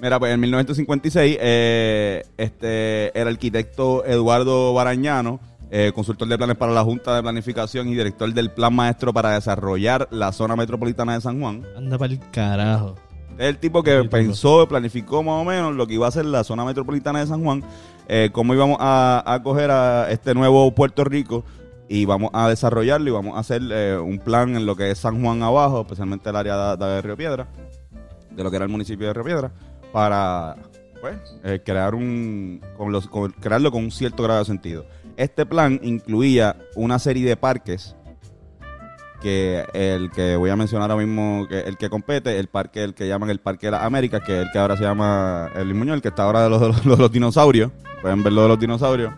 Mira, 0.00 0.18
pues 0.18 0.34
en 0.34 0.40
1956, 0.40 1.38
eh, 1.40 2.24
este, 2.36 3.16
el 3.20 3.28
arquitecto 3.28 4.04
Eduardo 4.04 4.74
Barañano, 4.74 5.38
eh, 5.74 5.90
consultor 5.94 6.28
de 6.28 6.36
planes 6.36 6.56
para 6.56 6.70
la 6.72 6.84
Junta 6.84 7.16
de 7.16 7.22
Planificación 7.22 7.88
y 7.88 7.94
director 7.94 8.32
del 8.32 8.50
Plan 8.50 8.74
Maestro 8.74 9.12
para 9.12 9.30
desarrollar 9.30 10.06
la 10.10 10.30
zona 10.32 10.54
metropolitana 10.54 11.14
de 11.14 11.20
San 11.22 11.40
Juan. 11.40 11.62
Anda 11.76 11.96
para 11.98 12.12
el 12.12 12.20
carajo. 12.30 12.94
Es 13.38 13.46
el 13.48 13.56
tipo 13.58 13.82
que 13.82 13.96
tipo. 14.02 14.10
pensó, 14.10 14.68
planificó 14.68 15.22
más 15.22 15.40
o 15.40 15.44
menos 15.44 15.74
lo 15.74 15.86
que 15.86 15.94
iba 15.94 16.06
a 16.06 16.10
ser 16.10 16.26
la 16.26 16.44
zona 16.44 16.64
metropolitana 16.66 17.20
de 17.20 17.26
San 17.26 17.42
Juan, 17.42 17.64
eh, 18.06 18.28
cómo 18.30 18.52
íbamos 18.52 18.76
a, 18.78 19.22
a 19.26 19.42
coger 19.42 19.70
a 19.70 20.10
este 20.10 20.34
nuevo 20.34 20.74
Puerto 20.74 21.02
Rico 21.04 21.42
y 21.88 22.04
vamos 22.04 22.30
a 22.34 22.48
desarrollarlo 22.50 23.08
y 23.08 23.12
vamos 23.12 23.36
a 23.36 23.40
hacer 23.40 23.62
eh, 23.70 23.96
un 23.96 24.18
plan 24.18 24.54
en 24.56 24.66
lo 24.66 24.76
que 24.76 24.90
es 24.90 24.98
San 24.98 25.22
Juan 25.22 25.42
abajo, 25.42 25.80
especialmente 25.80 26.28
el 26.28 26.36
área 26.36 26.76
de, 26.76 26.84
de 26.86 27.00
Río 27.02 27.16
Piedra, 27.16 27.48
de 28.30 28.44
lo 28.44 28.50
que 28.50 28.56
era 28.56 28.66
el 28.66 28.70
municipio 28.70 29.06
de 29.06 29.14
Río 29.14 29.24
Piedra, 29.24 29.50
para 29.92 30.56
pues, 31.00 31.16
eh, 31.44 31.60
crear 31.64 31.94
un 31.94 32.60
con 32.76 32.92
los, 32.92 33.08
con- 33.08 33.32
crearlo 33.32 33.70
con 33.72 33.84
un 33.84 33.90
cierto 33.90 34.22
grado 34.22 34.40
de 34.40 34.44
sentido. 34.44 34.84
Este 35.16 35.46
plan 35.46 35.80
incluía 35.82 36.56
una 36.74 36.98
serie 36.98 37.28
de 37.28 37.36
parques 37.36 37.96
que 39.22 39.64
el 39.72 40.10
que 40.10 40.36
voy 40.36 40.50
a 40.50 40.56
mencionar 40.56 40.90
ahora 40.90 41.04
mismo, 41.04 41.46
que 41.48 41.60
el 41.60 41.76
que 41.76 41.88
compete, 41.88 42.38
el 42.38 42.48
parque, 42.48 42.82
el 42.82 42.94
que 42.94 43.06
llaman 43.06 43.30
el 43.30 43.38
Parque 43.38 43.68
de 43.68 43.70
las 43.70 43.84
Américas, 43.84 44.20
que 44.26 44.40
es 44.40 44.46
el 44.46 44.50
que 44.50 44.58
ahora 44.58 44.76
se 44.76 44.82
llama 44.82 45.50
el 45.54 45.72
Muñoz, 45.74 45.94
el 45.94 46.02
que 46.02 46.08
está 46.08 46.24
ahora 46.24 46.48
de 46.48 46.50
los 46.84 47.12
dinosaurios. 47.12 47.70
Pueden 48.02 48.22
ver 48.24 48.32
lo 48.32 48.42
de 48.42 48.48
los 48.48 48.58
dinosaurios. 48.58 49.14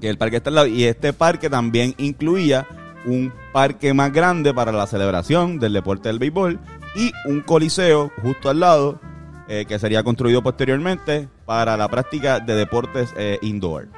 Que 0.00 0.08
el 0.08 0.18
parque 0.18 0.36
está 0.36 0.48
al 0.48 0.56
lado. 0.56 0.66
Y 0.66 0.84
este 0.84 1.12
parque 1.12 1.50
también 1.50 1.94
incluía 1.98 2.66
un 3.04 3.32
parque 3.52 3.92
más 3.94 4.12
grande 4.12 4.52
para 4.52 4.72
la 4.72 4.86
celebración 4.86 5.58
del 5.58 5.74
deporte 5.74 6.08
del 6.08 6.18
béisbol 6.18 6.58
y 6.96 7.12
un 7.26 7.40
coliseo 7.42 8.10
justo 8.22 8.48
al 8.48 8.60
lado 8.60 9.00
eh, 9.48 9.64
que 9.68 9.78
sería 9.78 10.02
construido 10.02 10.42
posteriormente 10.42 11.28
para 11.44 11.76
la 11.76 11.88
práctica 11.88 12.40
de 12.40 12.54
deportes 12.54 13.14
eh, 13.16 13.38
indoor. 13.42 13.88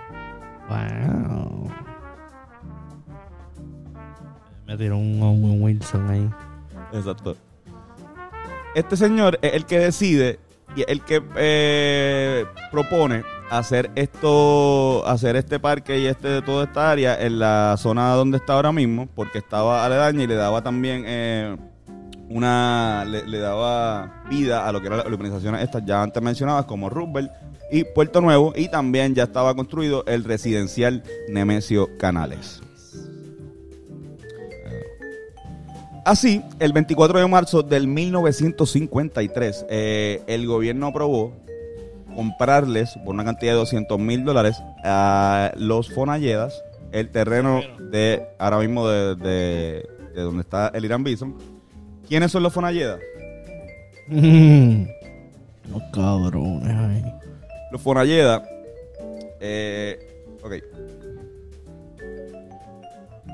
Wow. 0.68 1.70
Me 4.66 4.76
tiró 4.76 4.98
un 4.98 5.22
Owen 5.22 5.62
Wilson 5.62 6.10
ahí. 6.10 6.30
Exacto. 6.92 7.36
Este 8.74 8.96
señor 8.96 9.38
es 9.40 9.54
el 9.54 9.64
que 9.64 9.78
decide 9.78 10.38
y 10.76 10.84
el 10.86 11.02
que 11.02 11.22
eh, 11.36 12.44
propone 12.70 13.24
hacer 13.50 13.90
esto, 13.94 15.06
hacer 15.06 15.36
este 15.36 15.58
parque 15.58 15.98
y 15.98 16.06
este 16.06 16.42
toda 16.42 16.64
esta 16.64 16.90
área 16.90 17.18
en 17.18 17.38
la 17.38 17.76
zona 17.78 18.10
donde 18.12 18.36
está 18.36 18.52
ahora 18.54 18.70
mismo, 18.72 19.08
porque 19.14 19.38
estaba 19.38 19.84
aledaña 19.84 20.22
y 20.22 20.26
le 20.26 20.34
daba 20.34 20.62
también 20.62 21.04
eh, 21.06 21.56
una, 22.28 23.06
le, 23.06 23.26
le 23.26 23.38
daba 23.38 24.22
vida 24.28 24.68
a 24.68 24.72
lo 24.72 24.80
que 24.80 24.88
eran 24.88 24.98
las 24.98 25.06
urbanizaciones 25.06 25.62
estas 25.62 25.84
ya 25.86 26.02
antes 26.02 26.22
mencionadas 26.22 26.66
como 26.66 26.90
Roosevelt 26.90 27.30
y 27.70 27.84
Puerto 27.84 28.20
Nuevo 28.20 28.52
y 28.56 28.68
también 28.68 29.14
ya 29.14 29.24
estaba 29.24 29.54
construido 29.54 30.04
el 30.06 30.24
residencial 30.24 31.02
Nemesio 31.28 31.88
Canales. 31.98 32.60
Así, 36.04 36.42
el 36.58 36.72
24 36.72 37.18
de 37.20 37.26
marzo 37.26 37.62
del 37.62 37.86
1953, 37.86 39.66
eh, 39.68 40.22
el 40.26 40.46
gobierno 40.46 40.86
aprobó 40.86 41.34
comprarles 42.14 42.96
por 43.04 43.14
una 43.14 43.24
cantidad 43.24 43.52
de 43.52 43.58
200 43.58 43.98
mil 43.98 44.24
dólares 44.24 44.56
a 44.82 45.52
los 45.56 45.90
Fonalledas 45.92 46.64
el 46.92 47.10
terreno 47.10 47.60
de 47.90 48.22
ahora 48.38 48.58
mismo 48.60 48.88
de, 48.88 49.14
de- 49.16 49.86
de 50.14 50.22
donde 50.22 50.40
está 50.40 50.68
el 50.68 50.84
Irán 50.86 51.04
Bison. 51.04 51.36
¿Quiénes 52.08 52.32
son 52.32 52.42
los 52.42 52.52
Fonalledas? 52.54 52.98
Los 55.70 55.82
cabrones 55.92 56.74
ahí. 56.74 57.04
Los 57.70 57.80
Fonalleda. 57.80 58.42
Eh, 59.40 59.98
ok. 60.42 60.52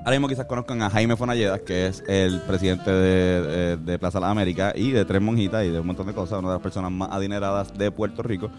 Ahora 0.05 0.17
mismo 0.17 0.29
quizás 0.29 0.45
conozcan 0.45 0.83
a 0.83 0.91
Jaime 0.91 1.17
Fonalleda, 1.17 1.59
que 1.61 1.87
es 1.87 2.05
el 2.07 2.43
presidente 2.43 2.91
de, 2.91 3.99
Plaza 3.99 4.21
Las 4.21 4.31
Américas 4.31 4.75
y 4.77 4.91
de 4.91 5.07
Tres 5.07 5.23
Monjitas 5.23 5.65
y 5.65 5.71
de 5.71 5.81
un 5.81 5.87
montón 5.87 6.07
de 6.07 6.13
cosas, 6.13 6.39
una 6.41 6.49
de 6.49 6.55
las 6.57 6.63
personas 6.63 6.93
más 6.93 7.11
adineradas 7.11 7.73
de 7.79 7.91
Puerto 7.91 8.23
Rico. 8.23 8.51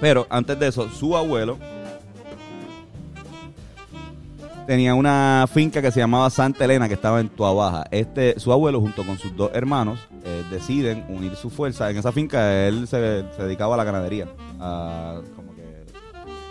Pero 0.00 0.24
antes 0.30 0.56
de 0.58 0.68
eso, 0.68 0.88
su 0.88 1.16
abuelo 1.16 1.58
tenía 4.66 4.94
una 4.94 5.46
finca 5.52 5.80
que 5.80 5.90
se 5.90 6.00
llamaba 6.00 6.28
Santa 6.30 6.64
Elena, 6.64 6.88
que 6.88 6.94
estaba 6.94 7.20
en 7.20 7.28
Tuabaja. 7.28 7.84
Este, 7.90 8.38
su 8.38 8.52
abuelo, 8.52 8.80
junto 8.80 9.04
con 9.04 9.18
sus 9.18 9.34
dos 9.36 9.50
hermanos, 9.54 10.00
eh, 10.24 10.42
deciden 10.50 11.04
unir 11.08 11.36
su 11.36 11.50
fuerza. 11.50 11.90
En 11.90 11.96
esa 11.96 12.12
finca 12.12 12.66
él 12.66 12.86
se, 12.86 13.24
se 13.34 13.42
dedicaba 13.42 13.74
a 13.74 13.78
la 13.78 13.84
ganadería, 13.84 14.28
a 14.60 15.20
como 15.34 15.54
que 15.54 15.62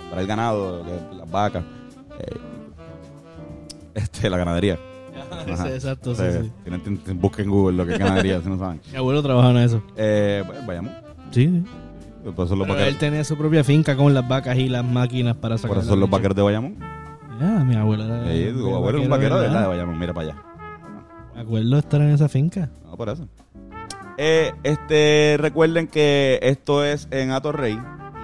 sembrar 0.02 0.22
el 0.22 0.28
ganado, 0.28 0.84
las 1.16 1.30
vacas, 1.30 1.64
eh, 2.20 2.38
este, 3.96 4.30
la 4.30 4.38
ganadería. 4.38 4.80
Ajá. 5.52 5.70
Exacto, 5.70 6.16
sí, 6.16 6.24
sí. 6.42 7.14
busquen 7.14 7.46
en 7.46 7.52
Google 7.52 7.78
lo 7.78 7.86
que 7.86 7.94
es 7.94 8.00
ganadería, 8.00 8.42
si 8.42 8.50
no 8.50 8.58
saben. 8.58 8.82
Mi 8.92 8.98
abuelo 8.98 9.22
trabajaba 9.22 9.60
en 9.60 9.66
eso. 9.66 9.84
Eh, 9.96 10.44
bueno, 10.46 10.62
vayamos. 10.66 10.94
Sí, 11.32 11.48
sí. 11.48 11.64
Por 12.32 12.48
eso 12.48 12.56
los 12.56 12.68
Pero 12.68 12.80
él 12.80 12.98
tenía 12.98 13.24
su 13.24 13.38
propia 13.38 13.64
finca 13.64 13.96
con 13.96 14.14
las 14.16 14.28
vacas 14.28 14.58
y 14.58 14.68
las 14.68 14.84
máquinas 14.84 15.36
para 15.36 15.58
sacar 15.58 15.76
por 15.76 15.78
eso 15.78 15.90
son 15.90 16.00
los 16.00 16.10
vaqueros 16.10 16.36
de 16.36 16.42
Bayamón. 16.42 16.76
Ah, 17.42 17.64
mi 17.66 17.76
abuelo 17.76 18.06
era. 18.06 18.34
Eh, 18.34 18.54
tu 18.54 18.74
abuelo 18.74 19.00
es 19.00 19.04
un 19.06 19.10
vaquero 19.10 19.36
de 19.36 19.48
verdad 19.48 19.62
de 19.62 19.68
Bayamón, 19.68 20.00
mira 20.00 20.14
para 20.14 20.30
allá. 20.30 20.44
Me 21.36 21.42
acuerdo 21.42 21.78
estar 21.78 22.02
en 22.02 22.12
esa 22.12 22.30
finca. 22.30 22.70
No, 22.86 22.96
por 22.96 23.10
eso. 23.10 23.28
Eh, 24.18 24.54
este, 24.64 25.36
recuerden 25.40 25.88
que 25.88 26.40
esto 26.42 26.86
es 26.86 27.08
en 27.12 27.32
Ato 27.32 27.52
Rey. 27.52 27.78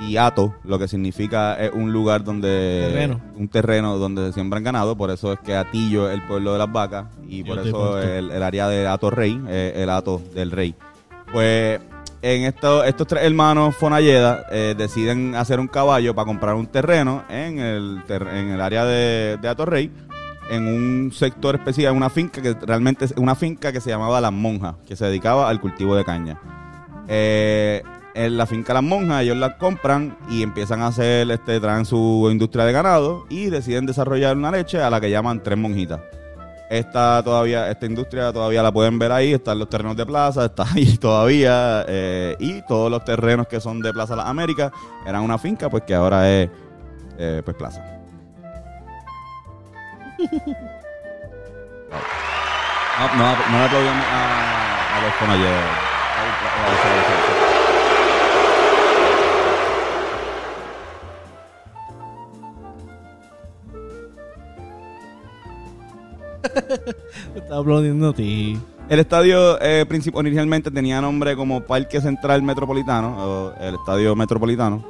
Y 0.07 0.17
Ato, 0.17 0.55
lo 0.63 0.79
que 0.79 0.87
significa 0.87 1.55
es 1.55 1.71
un 1.73 1.91
lugar 1.91 2.23
donde. 2.23 2.87
Terreno. 2.89 3.21
Un 3.35 3.49
terreno 3.49 3.97
donde 3.97 4.27
se 4.27 4.33
siembran 4.33 4.63
ganado. 4.63 4.95
Por 4.95 5.11
eso 5.11 5.33
es 5.33 5.39
que 5.39 5.55
Atillo 5.55 6.09
es 6.09 6.15
el 6.15 6.25
pueblo 6.25 6.53
de 6.53 6.59
las 6.59 6.71
vacas. 6.71 7.05
Y 7.27 7.43
por 7.43 7.57
Yo 7.57 7.63
eso 7.63 8.01
el, 8.01 8.31
el 8.31 8.43
área 8.43 8.67
de 8.67 8.87
Ato 8.87 9.11
Rey 9.11 9.39
es 9.47 9.75
el 9.75 9.89
Ato 9.89 10.21
del 10.33 10.51
Rey. 10.51 10.73
Pues 11.31 11.79
en 12.21 12.43
esto, 12.43 12.83
estos 12.83 13.07
tres 13.07 13.23
hermanos 13.23 13.75
Fonalleda 13.75 14.45
eh, 14.51 14.75
deciden 14.77 15.35
hacer 15.35 15.59
un 15.59 15.67
caballo 15.67 16.13
para 16.13 16.25
comprar 16.25 16.55
un 16.55 16.67
terreno 16.67 17.23
en 17.29 17.59
el, 17.59 18.03
ter- 18.07 18.27
en 18.27 18.49
el 18.49 18.61
área 18.61 18.85
de, 18.85 19.37
de 19.41 19.47
Ato 19.47 19.65
Rey 19.65 19.91
en 20.49 20.67
un 20.67 21.11
sector 21.13 21.55
especial, 21.55 21.91
en 21.91 21.97
una 21.97 22.09
finca 22.09 22.41
que 22.41 22.53
realmente 22.53 23.05
es 23.05 23.13
una 23.15 23.35
finca 23.35 23.71
que 23.71 23.79
se 23.79 23.89
llamaba 23.89 24.19
Las 24.21 24.33
Monjas, 24.33 24.75
que 24.85 24.95
se 24.95 25.05
dedicaba 25.05 25.49
al 25.49 25.61
cultivo 25.61 25.95
de 25.95 26.03
caña. 26.03 26.39
Eh, 27.07 27.81
en 28.13 28.37
la 28.37 28.45
finca 28.45 28.73
Las 28.73 28.83
Monjas 28.83 29.23
ellos 29.23 29.37
la 29.37 29.57
compran 29.57 30.17
y 30.29 30.43
empiezan 30.43 30.81
a 30.81 30.87
hacer, 30.87 31.31
este, 31.31 31.59
traen 31.59 31.85
su 31.85 32.27
industria 32.29 32.65
de 32.65 32.73
ganado 32.73 33.25
y 33.29 33.49
deciden 33.49 33.85
desarrollar 33.85 34.35
una 34.35 34.51
leche 34.51 34.81
a 34.81 34.89
la 34.89 34.99
que 34.99 35.09
llaman 35.09 35.41
Tres 35.41 35.57
Monjitas. 35.57 36.01
Esta 36.71 37.21
todavía, 37.21 37.69
esta 37.69 37.85
industria 37.85 38.31
todavía 38.31 38.63
la 38.63 38.71
pueden 38.71 38.97
ver 38.97 39.11
ahí, 39.11 39.33
están 39.33 39.59
los 39.59 39.67
terrenos 39.67 39.97
de 39.97 40.05
plaza, 40.05 40.45
está 40.55 40.63
ahí 40.73 40.95
todavía, 40.95 41.83
eh, 41.85 42.37
y 42.39 42.61
todos 42.65 42.89
los 42.89 43.03
terrenos 43.03 43.45
que 43.47 43.59
son 43.59 43.81
de 43.81 43.91
Plaza 43.91 44.15
Las 44.15 44.27
Américas 44.27 44.71
eran 45.05 45.21
una 45.21 45.37
finca, 45.37 45.69
pues 45.69 45.83
que 45.83 45.93
ahora 45.93 46.31
es 46.31 46.49
eh, 47.17 47.41
pues 47.43 47.57
plaza. 47.57 47.83
No, 53.01 53.07
no, 53.17 53.35
no 53.49 53.57
le 53.57 53.65
aplaudimos 53.65 54.05
a, 54.05 54.97
a 54.97 55.01
los 55.01 55.13
Fonalleros. 55.15 55.91
Aplaudiendo 67.51 68.09
a 68.09 68.13
ti. 68.13 68.57
El 68.89 68.99
estadio 68.99 69.61
eh, 69.61 69.85
originalmente 70.13 70.71
tenía 70.71 70.99
nombre 71.01 71.35
como 71.35 71.61
Parque 71.61 72.01
Central 72.01 72.41
Metropolitano, 72.43 73.53
el 73.59 73.75
Estadio 73.75 74.15
Metropolitano, 74.15 74.83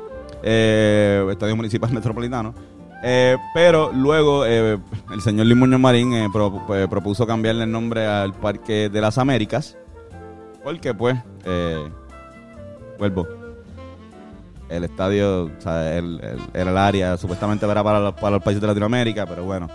eh, 0.43 1.25
Estadio 1.31 1.55
Municipal 1.55 1.91
Metropolitano. 1.93 2.53
Eh, 3.03 3.35
pero 3.53 3.91
luego 3.91 4.45
eh, 4.45 4.77
el 5.11 5.21
señor 5.21 5.47
Luis 5.47 5.79
Marín 5.79 6.13
pues, 6.67 6.87
propuso 6.87 7.25
cambiarle 7.25 7.63
el 7.63 7.71
nombre 7.71 8.05
al 8.05 8.33
Parque 8.33 8.89
de 8.89 9.01
las 9.01 9.17
Américas, 9.17 9.75
porque 10.63 10.93
pues, 10.93 11.17
vuelvo, 12.99 13.27
el 14.69 14.83
estadio, 14.83 15.45
o 15.45 15.69
el, 15.97 16.21
el- 16.53 16.67
el 16.67 16.77
área, 16.77 17.17
supuestamente 17.17 17.65
era 17.65 17.83
para 17.83 18.15
para 18.15 18.35
los 18.35 18.43
países 18.43 18.61
de 18.61 18.67
Latinoamérica, 18.67 19.25
pero 19.25 19.43
bueno, 19.45 19.67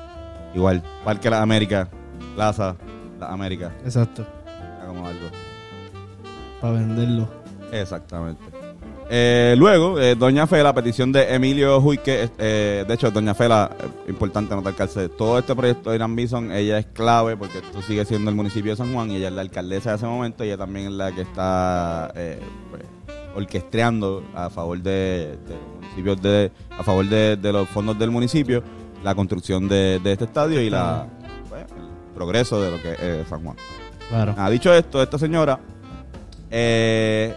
igual, 0.54 0.82
Parque 1.04 1.24
de 1.24 1.30
las 1.30 1.42
Américas, 1.42 1.88
Plaza 2.34 2.76
Las 3.18 3.30
Américas. 3.30 3.72
Exacto. 3.84 4.26
Como 4.86 5.06
algo. 5.06 5.26
Para 6.60 6.74
venderlo. 6.74 7.28
Exactamente. 7.72 8.42
Eh, 9.08 9.54
luego, 9.56 10.00
eh, 10.00 10.16
Doña 10.16 10.48
Fela, 10.48 10.74
petición 10.74 11.12
de 11.12 11.32
Emilio 11.32 11.78
Huique, 11.78 12.28
eh, 12.38 12.84
de 12.86 12.94
hecho, 12.94 13.10
Doña 13.12 13.34
Fela, 13.34 13.70
eh, 13.78 14.10
importante 14.10 14.54
notar 14.56 14.74
que 14.74 15.08
todo 15.10 15.38
este 15.38 15.54
proyecto 15.54 15.90
de 15.90 15.96
Irán 15.96 16.16
Bison, 16.16 16.50
ella 16.50 16.78
es 16.78 16.86
clave 16.86 17.36
porque 17.36 17.58
esto 17.58 17.82
sigue 17.82 18.04
siendo 18.04 18.30
el 18.30 18.36
municipio 18.36 18.72
de 18.72 18.76
San 18.76 18.92
Juan 18.92 19.10
y 19.12 19.16
ella 19.16 19.28
es 19.28 19.34
la 19.34 19.42
alcaldesa 19.42 19.90
de 19.90 19.96
ese 19.96 20.06
momento 20.06 20.44
y 20.44 20.48
ella 20.48 20.58
también 20.58 20.86
es 20.86 20.92
la 20.92 21.12
que 21.12 21.20
está 21.20 22.10
eh, 22.16 22.40
pues, 22.70 22.82
orquestreando 23.36 24.24
a 24.34 24.50
favor 24.50 24.78
de, 24.82 25.38
de 25.46 25.54
los 25.54 25.68
municipios, 25.80 26.22
de, 26.22 26.50
a 26.76 26.82
favor 26.82 27.08
de, 27.08 27.36
de 27.36 27.52
los 27.52 27.68
fondos 27.68 27.96
del 27.96 28.10
municipio, 28.10 28.64
la 29.04 29.14
construcción 29.14 29.68
de, 29.68 30.00
de 30.02 30.12
este 30.12 30.24
estadio 30.24 30.60
y 30.60 30.68
la, 30.68 31.06
progreso 32.16 32.60
de 32.60 32.70
lo 32.72 32.82
que 32.82 32.92
es 32.92 32.98
eh, 33.00 33.24
San 33.28 33.42
Juan. 33.44 33.56
Claro. 34.08 34.34
Ah, 34.36 34.50
dicho 34.50 34.72
esto, 34.74 35.00
esta 35.02 35.18
señora, 35.18 35.60
eh, 36.50 37.34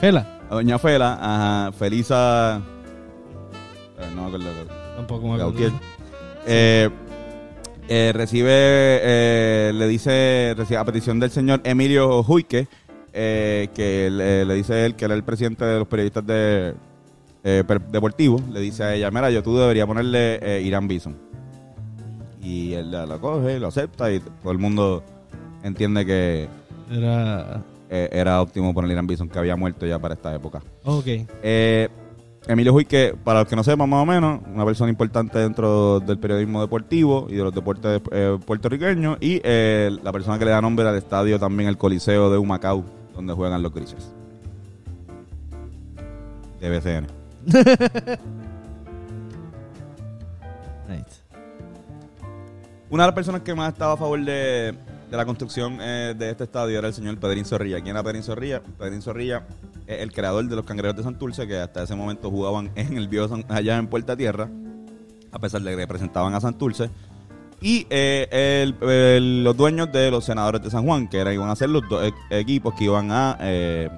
Pela. 0.00 0.26
Doña 0.50 0.78
Fela, 0.78 1.18
ajá, 1.20 1.72
Felisa. 1.72 2.58
eh, 3.98 4.08
no 4.14 4.22
me 4.22 4.36
acuerdo. 4.36 4.46
Tampoco 4.96 5.22
me 5.26 5.34
acuerdo. 5.34 5.50
Gautier. 5.50 5.72
Eh, 6.46 6.88
eh, 7.88 8.12
recibe, 8.14 8.50
eh, 8.52 9.72
le 9.74 9.88
dice, 9.88 10.54
recibe 10.56 10.78
a 10.78 10.84
petición 10.84 11.18
del 11.18 11.30
señor 11.30 11.60
Emilio 11.64 12.20
Huique, 12.22 12.68
eh, 13.12 13.68
que 13.74 14.08
le, 14.10 14.44
le 14.44 14.54
dice 14.54 14.84
él 14.86 14.94
que 14.94 15.06
él 15.06 15.10
es 15.12 15.16
el 15.16 15.24
presidente 15.24 15.64
de 15.64 15.78
los 15.80 15.88
periodistas 15.88 16.24
de, 16.26 16.74
eh, 17.44 17.62
deportivos, 17.90 18.42
le 18.48 18.60
dice 18.60 18.84
a 18.84 18.94
ella, 18.94 19.10
mira, 19.10 19.30
yo 19.30 19.42
tú 19.42 19.56
deberías 19.56 19.86
ponerle 19.86 20.60
Irán 20.62 20.86
Bison. 20.86 21.16
Y 22.46 22.74
él 22.74 22.92
la, 22.92 23.06
la 23.06 23.18
coge, 23.18 23.58
lo 23.58 23.66
acepta 23.66 24.12
y 24.12 24.20
todo 24.20 24.52
el 24.52 24.58
mundo 24.58 25.02
entiende 25.64 26.06
que 26.06 26.48
Era. 26.88 27.60
eh, 27.90 28.08
era 28.12 28.40
óptimo 28.40 28.72
poner 28.72 28.92
Irán 28.92 29.08
Bison, 29.08 29.28
que 29.28 29.38
había 29.40 29.56
muerto 29.56 29.84
ya 29.84 29.98
para 29.98 30.14
esta 30.14 30.32
época. 30.32 30.62
Ok. 30.84 31.06
Eh, 31.42 31.88
Emilio 32.46 32.72
Huique, 32.72 33.16
para 33.24 33.40
los 33.40 33.48
que 33.48 33.56
no 33.56 33.64
sepan 33.64 33.90
más 33.90 34.00
o 34.00 34.06
menos, 34.06 34.40
una 34.54 34.64
persona 34.64 34.88
importante 34.88 35.40
dentro 35.40 35.98
del 35.98 36.18
periodismo 36.18 36.60
deportivo 36.60 37.26
y 37.28 37.34
de 37.34 37.42
los 37.42 37.52
deportes 37.52 38.00
eh, 38.12 38.38
puertorriqueños 38.46 39.18
y 39.20 39.40
eh, 39.42 39.90
la 40.04 40.12
persona 40.12 40.38
que 40.38 40.44
le 40.44 40.52
da 40.52 40.60
nombre 40.60 40.86
al 40.88 40.94
estadio 40.94 41.40
también, 41.40 41.68
el 41.68 41.76
Coliseo 41.76 42.30
de 42.30 42.38
Humacao, 42.38 42.84
donde 43.12 43.32
juegan 43.34 43.60
los 43.60 43.74
grises. 43.74 44.12
De 46.60 46.70
BCN. 46.70 47.06
Una 52.90 53.02
de 53.02 53.08
las 53.08 53.14
personas 53.14 53.40
que 53.42 53.54
más 53.54 53.72
estaba 53.72 53.94
a 53.94 53.96
favor 53.96 54.24
de, 54.24 54.74
de 55.10 55.16
la 55.16 55.24
construcción 55.24 55.78
eh, 55.80 56.14
de 56.16 56.30
este 56.30 56.44
estadio 56.44 56.78
era 56.78 56.88
el 56.88 56.94
señor 56.94 57.18
Pedrín 57.18 57.44
Zorrilla. 57.44 57.76
¿Quién 57.80 57.96
era 57.96 58.02
Pedrín 58.04 58.22
Zorrilla? 58.22 58.62
Pedrín 58.78 59.02
Zorrilla 59.02 59.44
es 59.86 60.00
el 60.02 60.12
creador 60.12 60.46
de 60.48 60.54
los 60.56 60.64
cangrejos 60.64 60.96
de 60.96 61.02
Santurce, 61.02 61.46
que 61.48 61.58
hasta 61.58 61.82
ese 61.82 61.94
momento 61.96 62.30
jugaban 62.30 62.70
en 62.76 62.96
el 62.96 63.08
viejo 63.08 63.36
allá 63.48 63.76
en 63.76 63.88
Puerta 63.88 64.16
Tierra, 64.16 64.48
a 65.32 65.38
pesar 65.38 65.62
de 65.62 65.70
que 65.70 65.76
representaban 65.76 66.32
a 66.34 66.40
Santurce. 66.40 66.90
Y 67.60 67.86
eh, 67.90 68.28
el- 68.62 68.88
el- 68.88 69.42
los 69.44 69.56
dueños 69.56 69.90
de 69.90 70.10
los 70.10 70.24
senadores 70.24 70.62
de 70.62 70.70
San 70.70 70.84
Juan, 70.84 71.08
que 71.08 71.18
eran, 71.18 71.34
iban 71.34 71.48
a 71.50 71.56
ser 71.56 71.70
los 71.70 71.88
dos 71.88 72.04
e- 72.04 72.38
equipos 72.38 72.74
que 72.74 72.84
iban 72.84 73.10
a 73.10 73.36
eh, 73.40 73.88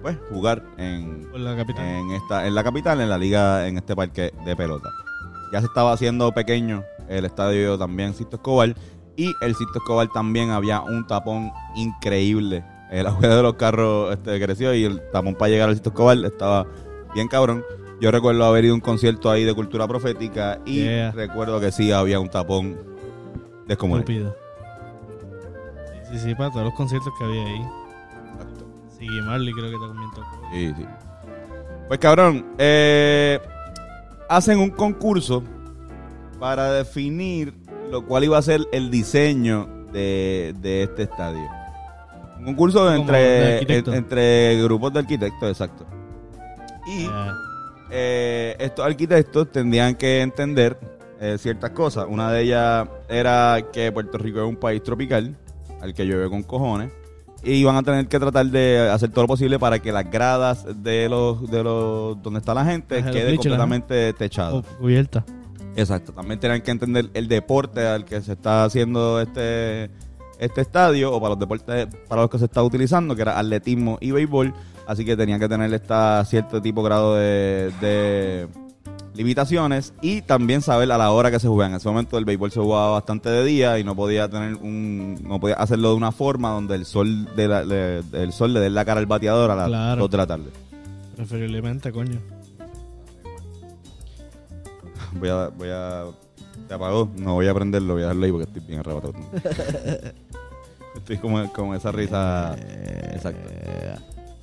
pues, 0.00 0.16
jugar 0.30 0.62
en, 0.78 1.28
la 1.34 1.54
capital. 1.56 1.84
en 1.84 2.10
esta 2.12 2.46
en 2.46 2.54
la 2.54 2.64
capital, 2.64 3.00
en 3.00 3.08
la 3.10 3.18
liga, 3.18 3.66
en 3.68 3.76
este 3.76 3.94
parque 3.96 4.32
de 4.46 4.56
pelota. 4.56 4.88
Ya 5.52 5.60
se 5.60 5.66
estaba 5.66 5.92
haciendo 5.92 6.32
pequeño 6.32 6.82
el 7.08 7.24
estadio 7.24 7.78
también 7.78 8.14
Sisto 8.14 8.36
Escobar 8.36 8.74
y 9.16 9.32
el 9.40 9.54
Sisto 9.54 9.78
Escobar 9.78 10.08
también 10.08 10.50
había 10.50 10.80
un 10.80 11.06
tapón 11.06 11.50
increíble. 11.74 12.64
El 12.90 13.06
agujero 13.06 13.36
de 13.36 13.42
los 13.42 13.54
carros 13.54 14.12
este, 14.14 14.40
creció 14.40 14.74
y 14.74 14.84
el 14.84 15.02
tapón 15.12 15.34
para 15.34 15.50
llegar 15.50 15.68
al 15.68 15.74
Sisto 15.74 15.90
Escobar 15.90 16.16
estaba 16.24 16.66
bien 17.14 17.28
cabrón. 17.28 17.64
Yo 18.00 18.10
recuerdo 18.10 18.44
haber 18.44 18.64
ido 18.64 18.72
a 18.72 18.76
un 18.76 18.80
concierto 18.80 19.30
ahí 19.30 19.44
de 19.44 19.54
cultura 19.54 19.86
profética 19.86 20.58
y 20.66 20.82
Yeah. 20.84 21.12
recuerdo 21.12 21.60
que 21.60 21.70
sí 21.70 21.92
había 21.92 22.18
un 22.18 22.28
tapón 22.28 22.76
descomunal. 23.66 24.00
Estúpido. 24.00 24.34
Sí, 26.10 26.18
sí, 26.18 26.24
sí, 26.28 26.34
para 26.34 26.50
todos 26.50 26.64
los 26.64 26.74
conciertos 26.74 27.12
que 27.18 27.24
había 27.24 27.44
ahí. 27.46 27.62
Exacto. 28.32 28.64
Siggy 28.98 29.20
Marley 29.22 29.52
creo 29.52 29.70
que 29.70 29.86
también 29.86 30.10
tocó. 30.10 30.48
Sí, 30.52 30.72
sí. 30.76 30.86
Pues 31.88 32.00
cabrón, 32.00 32.46
eh, 32.58 33.38
hacen 34.28 34.58
un 34.58 34.70
concurso 34.70 35.42
para 36.42 36.72
definir 36.72 37.54
lo 37.88 38.04
cual 38.04 38.24
iba 38.24 38.36
a 38.36 38.42
ser 38.42 38.62
el 38.72 38.90
diseño 38.90 39.68
de, 39.92 40.52
de 40.60 40.82
este 40.82 41.04
estadio. 41.04 41.48
Un 42.40 42.46
concurso 42.46 42.92
entre, 42.92 43.62
en- 43.78 43.94
entre 43.94 44.60
grupos 44.60 44.92
de 44.92 44.98
arquitectos, 44.98 45.48
exacto. 45.48 45.86
Y 46.88 47.06
eh, 47.92 48.56
estos 48.58 48.84
arquitectos 48.84 49.52
tendrían 49.52 49.94
que 49.94 50.20
entender 50.20 50.76
eh, 51.20 51.36
ciertas 51.38 51.70
cosas. 51.70 52.06
Una 52.08 52.32
de 52.32 52.42
ellas 52.42 52.88
era 53.08 53.58
que 53.72 53.92
Puerto 53.92 54.18
Rico 54.18 54.40
es 54.40 54.48
un 54.48 54.56
país 54.56 54.82
tropical, 54.82 55.36
al 55.80 55.94
que 55.94 56.04
llueve 56.04 56.28
con 56.28 56.42
cojones. 56.42 56.90
Y 57.44 57.52
iban 57.52 57.76
a 57.76 57.84
tener 57.84 58.08
que 58.08 58.18
tratar 58.18 58.46
de 58.46 58.90
hacer 58.90 59.10
todo 59.10 59.22
lo 59.22 59.28
posible 59.28 59.60
para 59.60 59.78
que 59.78 59.92
las 59.92 60.10
gradas 60.10 60.66
de 60.82 61.08
los, 61.08 61.48
de 61.48 61.62
los 61.62 62.20
donde 62.20 62.40
está 62.40 62.52
la 62.52 62.64
gente 62.64 62.98
Ajá, 62.98 63.12
quede 63.12 63.36
completamente 63.36 64.12
techado. 64.14 64.56
O 64.58 64.62
cubierta. 64.80 65.24
Exacto, 65.76 66.12
también 66.12 66.38
tenían 66.38 66.60
que 66.62 66.70
entender 66.70 67.10
el 67.14 67.28
deporte 67.28 67.86
al 67.86 68.04
que 68.04 68.20
se 68.20 68.32
está 68.32 68.64
haciendo 68.64 69.20
este, 69.20 69.90
este 70.38 70.60
estadio 70.60 71.12
o 71.12 71.18
para 71.20 71.30
los 71.30 71.38
deportes 71.38 71.88
para 72.08 72.22
los 72.22 72.30
que 72.30 72.38
se 72.38 72.44
está 72.44 72.62
utilizando, 72.62 73.16
que 73.16 73.22
era 73.22 73.38
atletismo 73.38 73.96
y 74.00 74.10
béisbol, 74.10 74.52
así 74.86 75.04
que 75.04 75.16
tenían 75.16 75.40
que 75.40 75.48
tener 75.48 75.72
esta 75.72 76.22
cierto 76.26 76.60
tipo 76.60 76.82
grado 76.82 77.14
de, 77.14 77.72
de 77.80 78.48
limitaciones 79.14 79.92
y 80.02 80.22
también 80.22 80.60
saber 80.62 80.90
a 80.92 80.98
la 80.98 81.10
hora 81.10 81.30
que 81.30 81.38
se 81.40 81.48
juega. 81.48 81.70
En 81.70 81.76
ese 81.76 81.88
momento 81.88 82.18
el 82.18 82.24
béisbol 82.24 82.50
se 82.50 82.60
jugaba 82.60 82.90
bastante 82.92 83.28
de 83.30 83.44
día 83.44 83.78
y 83.78 83.84
no 83.84 83.94
podía 83.96 84.28
tener 84.28 84.56
un 84.56 85.18
no 85.22 85.38
podía 85.40 85.54
hacerlo 85.56 85.90
de 85.90 85.94
una 85.96 86.12
forma 86.12 86.50
donde 86.50 86.74
el 86.74 86.84
sol 86.86 87.28
de 87.34 87.48
la- 87.48 87.64
le- 87.64 87.98
el 88.12 88.32
sol 88.32 88.52
le 88.52 88.60
dé 88.60 88.70
la 88.70 88.84
cara 88.84 89.00
al 89.00 89.06
bateador 89.06 89.50
a 89.50 89.54
las 89.56 89.68
Claro. 89.68 90.02
2 90.02 90.10
de 90.10 90.16
la 90.18 90.26
tarde. 90.26 90.50
Preferiblemente, 91.16 91.92
coño. 91.92 92.18
Voy 95.14 95.28
a, 95.28 95.48
voy 95.48 95.68
a. 95.70 96.04
Se 96.68 96.74
apagó. 96.74 97.08
No 97.16 97.34
voy 97.34 97.48
a 97.48 97.54
prenderlo, 97.54 97.94
voy 97.94 98.02
a 98.02 98.06
dejarlo 98.06 98.24
ahí 98.26 98.32
porque 98.32 98.44
estoy 98.46 98.62
bien 98.66 98.80
arrebatado. 98.80 99.14
estoy 100.96 101.18
como 101.18 101.52
con 101.52 101.74
esa 101.74 101.92
risa. 101.92 102.54
Exacto. 103.12 103.48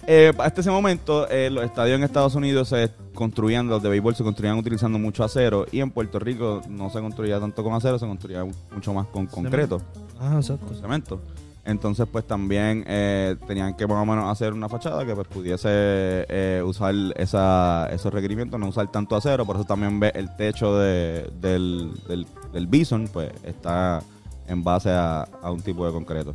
Eh, 0.07 0.33
hasta 0.39 0.61
ese 0.61 0.71
momento, 0.71 1.29
eh, 1.29 1.51
los 1.51 1.63
estadios 1.63 1.97
en 1.97 2.03
Estados 2.03 2.33
Unidos 2.33 2.69
se 2.69 2.89
construían, 3.13 3.67
los 3.67 3.83
de 3.83 3.89
béisbol 3.89 4.15
se 4.15 4.23
construían 4.23 4.57
utilizando 4.57 4.97
mucho 4.97 5.23
acero. 5.23 5.65
Y 5.71 5.81
en 5.81 5.91
Puerto 5.91 6.17
Rico 6.17 6.61
no 6.67 6.89
se 6.89 6.99
construía 6.99 7.39
tanto 7.39 7.63
con 7.63 7.73
acero, 7.73 7.99
se 7.99 8.07
construía 8.07 8.43
mucho 8.71 8.93
más 8.93 9.05
con 9.07 9.27
concreto, 9.27 9.81
Ah, 10.19 10.35
exacto. 10.37 10.65
con 10.65 10.75
cemento. 10.77 11.21
Entonces, 11.69 12.07
pues 12.11 12.25
también 12.25 12.83
eh, 12.87 13.35
tenían 13.47 13.75
que 13.75 13.85
más 13.85 14.01
o 14.01 14.05
menos 14.05 14.25
hacer 14.31 14.53
una 14.53 14.67
fachada 14.67 15.05
que 15.05 15.13
pues 15.13 15.27
pudiese 15.27 15.67
eh, 15.69 16.63
usar 16.65 16.93
esa, 17.15 17.87
esos 17.91 18.11
requerimientos, 18.11 18.59
no 18.59 18.67
usar 18.67 18.91
tanto 18.91 19.15
acero. 19.15 19.45
Por 19.45 19.55
eso 19.55 19.65
también 19.65 19.99
ve 19.99 20.11
el 20.15 20.35
techo 20.35 20.77
de- 20.79 21.29
del, 21.39 21.91
del, 22.07 22.25
del 22.51 22.67
Bison, 22.67 23.07
pues 23.13 23.31
está 23.43 24.01
en 24.47 24.63
base 24.63 24.89
a, 24.89 25.21
a 25.43 25.51
un 25.51 25.61
tipo 25.61 25.85
de 25.85 25.91
concreto. 25.93 26.33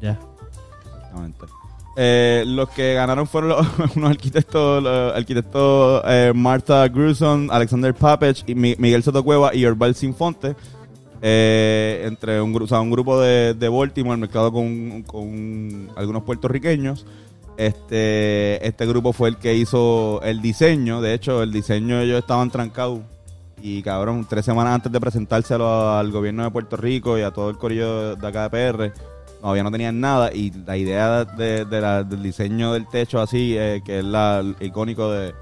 Ya. 0.00 0.18
Exactamente. 0.86 1.46
Eh, 1.96 2.44
los 2.46 2.70
que 2.70 2.94
ganaron 2.94 3.26
fueron 3.26 3.50
los- 3.50 3.66
unos 3.96 4.10
arquitectos, 4.10 4.82
los 4.82 5.14
arquitectos 5.14 6.02
eh, 6.06 6.32
Martha 6.34 6.86
Gruson, 6.88 7.48
Alexander 7.50 7.94
Papech, 7.94 8.44
y 8.46 8.54
Mi- 8.54 8.76
Miguel 8.78 9.02
Soto 9.02 9.22
Cueva 9.24 9.54
y 9.54 9.64
Orbal 9.64 9.94
Sinfonte. 9.94 10.54
Eh, 11.22 12.02
entre 12.04 12.40
un, 12.42 12.54
o 12.54 12.80
un 12.82 12.90
grupo 12.90 13.20
de, 13.20 13.54
de 13.54 13.68
Baltimore 13.68 14.18
mezclado 14.18 14.52
con, 14.52 15.02
con 15.04 15.88
algunos 15.96 16.24
puertorriqueños. 16.24 17.06
Este, 17.56 18.66
este 18.66 18.86
grupo 18.86 19.12
fue 19.12 19.28
el 19.28 19.36
que 19.36 19.54
hizo 19.54 20.20
el 20.22 20.42
diseño. 20.42 21.00
De 21.00 21.14
hecho, 21.14 21.42
el 21.42 21.52
diseño 21.52 22.00
ellos 22.00 22.18
estaban 22.18 22.50
trancados. 22.50 23.00
Y 23.62 23.82
cabrón, 23.82 24.26
tres 24.28 24.44
semanas 24.44 24.74
antes 24.74 24.90
de 24.90 24.98
presentárselo 25.00 25.92
al 25.96 26.10
gobierno 26.10 26.42
de 26.42 26.50
Puerto 26.50 26.76
Rico 26.76 27.16
y 27.16 27.22
a 27.22 27.30
todo 27.30 27.48
el 27.50 27.56
corillo 27.58 28.16
de 28.16 28.26
acá 28.26 28.48
de 28.48 28.50
PR, 28.50 28.92
todavía 29.40 29.62
no 29.62 29.70
tenían 29.70 30.00
nada 30.00 30.32
y 30.34 30.50
la 30.66 30.76
idea 30.76 31.24
de, 31.24 31.64
de 31.64 31.80
la- 31.80 32.02
del 32.02 32.22
diseño 32.24 32.72
del 32.72 32.88
techo 32.88 33.20
así, 33.20 33.54
eh, 33.56 33.80
que 33.84 34.00
es 34.00 34.04
la, 34.04 34.40
el 34.40 34.56
icónico 34.66 35.12
de, 35.12 35.32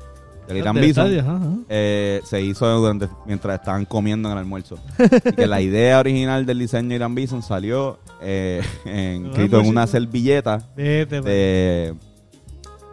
del 0.55 0.63
Irán 0.63 0.75
Del 0.77 0.85
Bison, 0.85 1.07
estadio, 1.07 1.21
ajá, 1.21 1.37
ajá. 1.37 1.57
eh, 1.69 2.21
se 2.25 2.43
hizo 2.43 2.67
durante, 2.79 3.09
mientras 3.27 3.59
estaban 3.59 3.85
comiendo 3.85 4.29
en 4.29 4.33
el 4.33 4.39
almuerzo. 4.39 4.79
y 4.99 5.33
que 5.33 5.47
la 5.47 5.61
idea 5.63 5.99
original 5.99 6.45
del 6.47 6.59
diseño 6.59 6.89
de 6.91 6.95
Irán 6.97 7.15
Bison 7.15 7.43
salió 7.43 7.99
eh, 8.21 8.63
en, 8.85 9.27
escrito 9.27 9.61
en 9.61 9.69
una 9.69 9.87
servilleta 9.87 10.63
Vete, 10.77 11.21
de, 11.21 11.95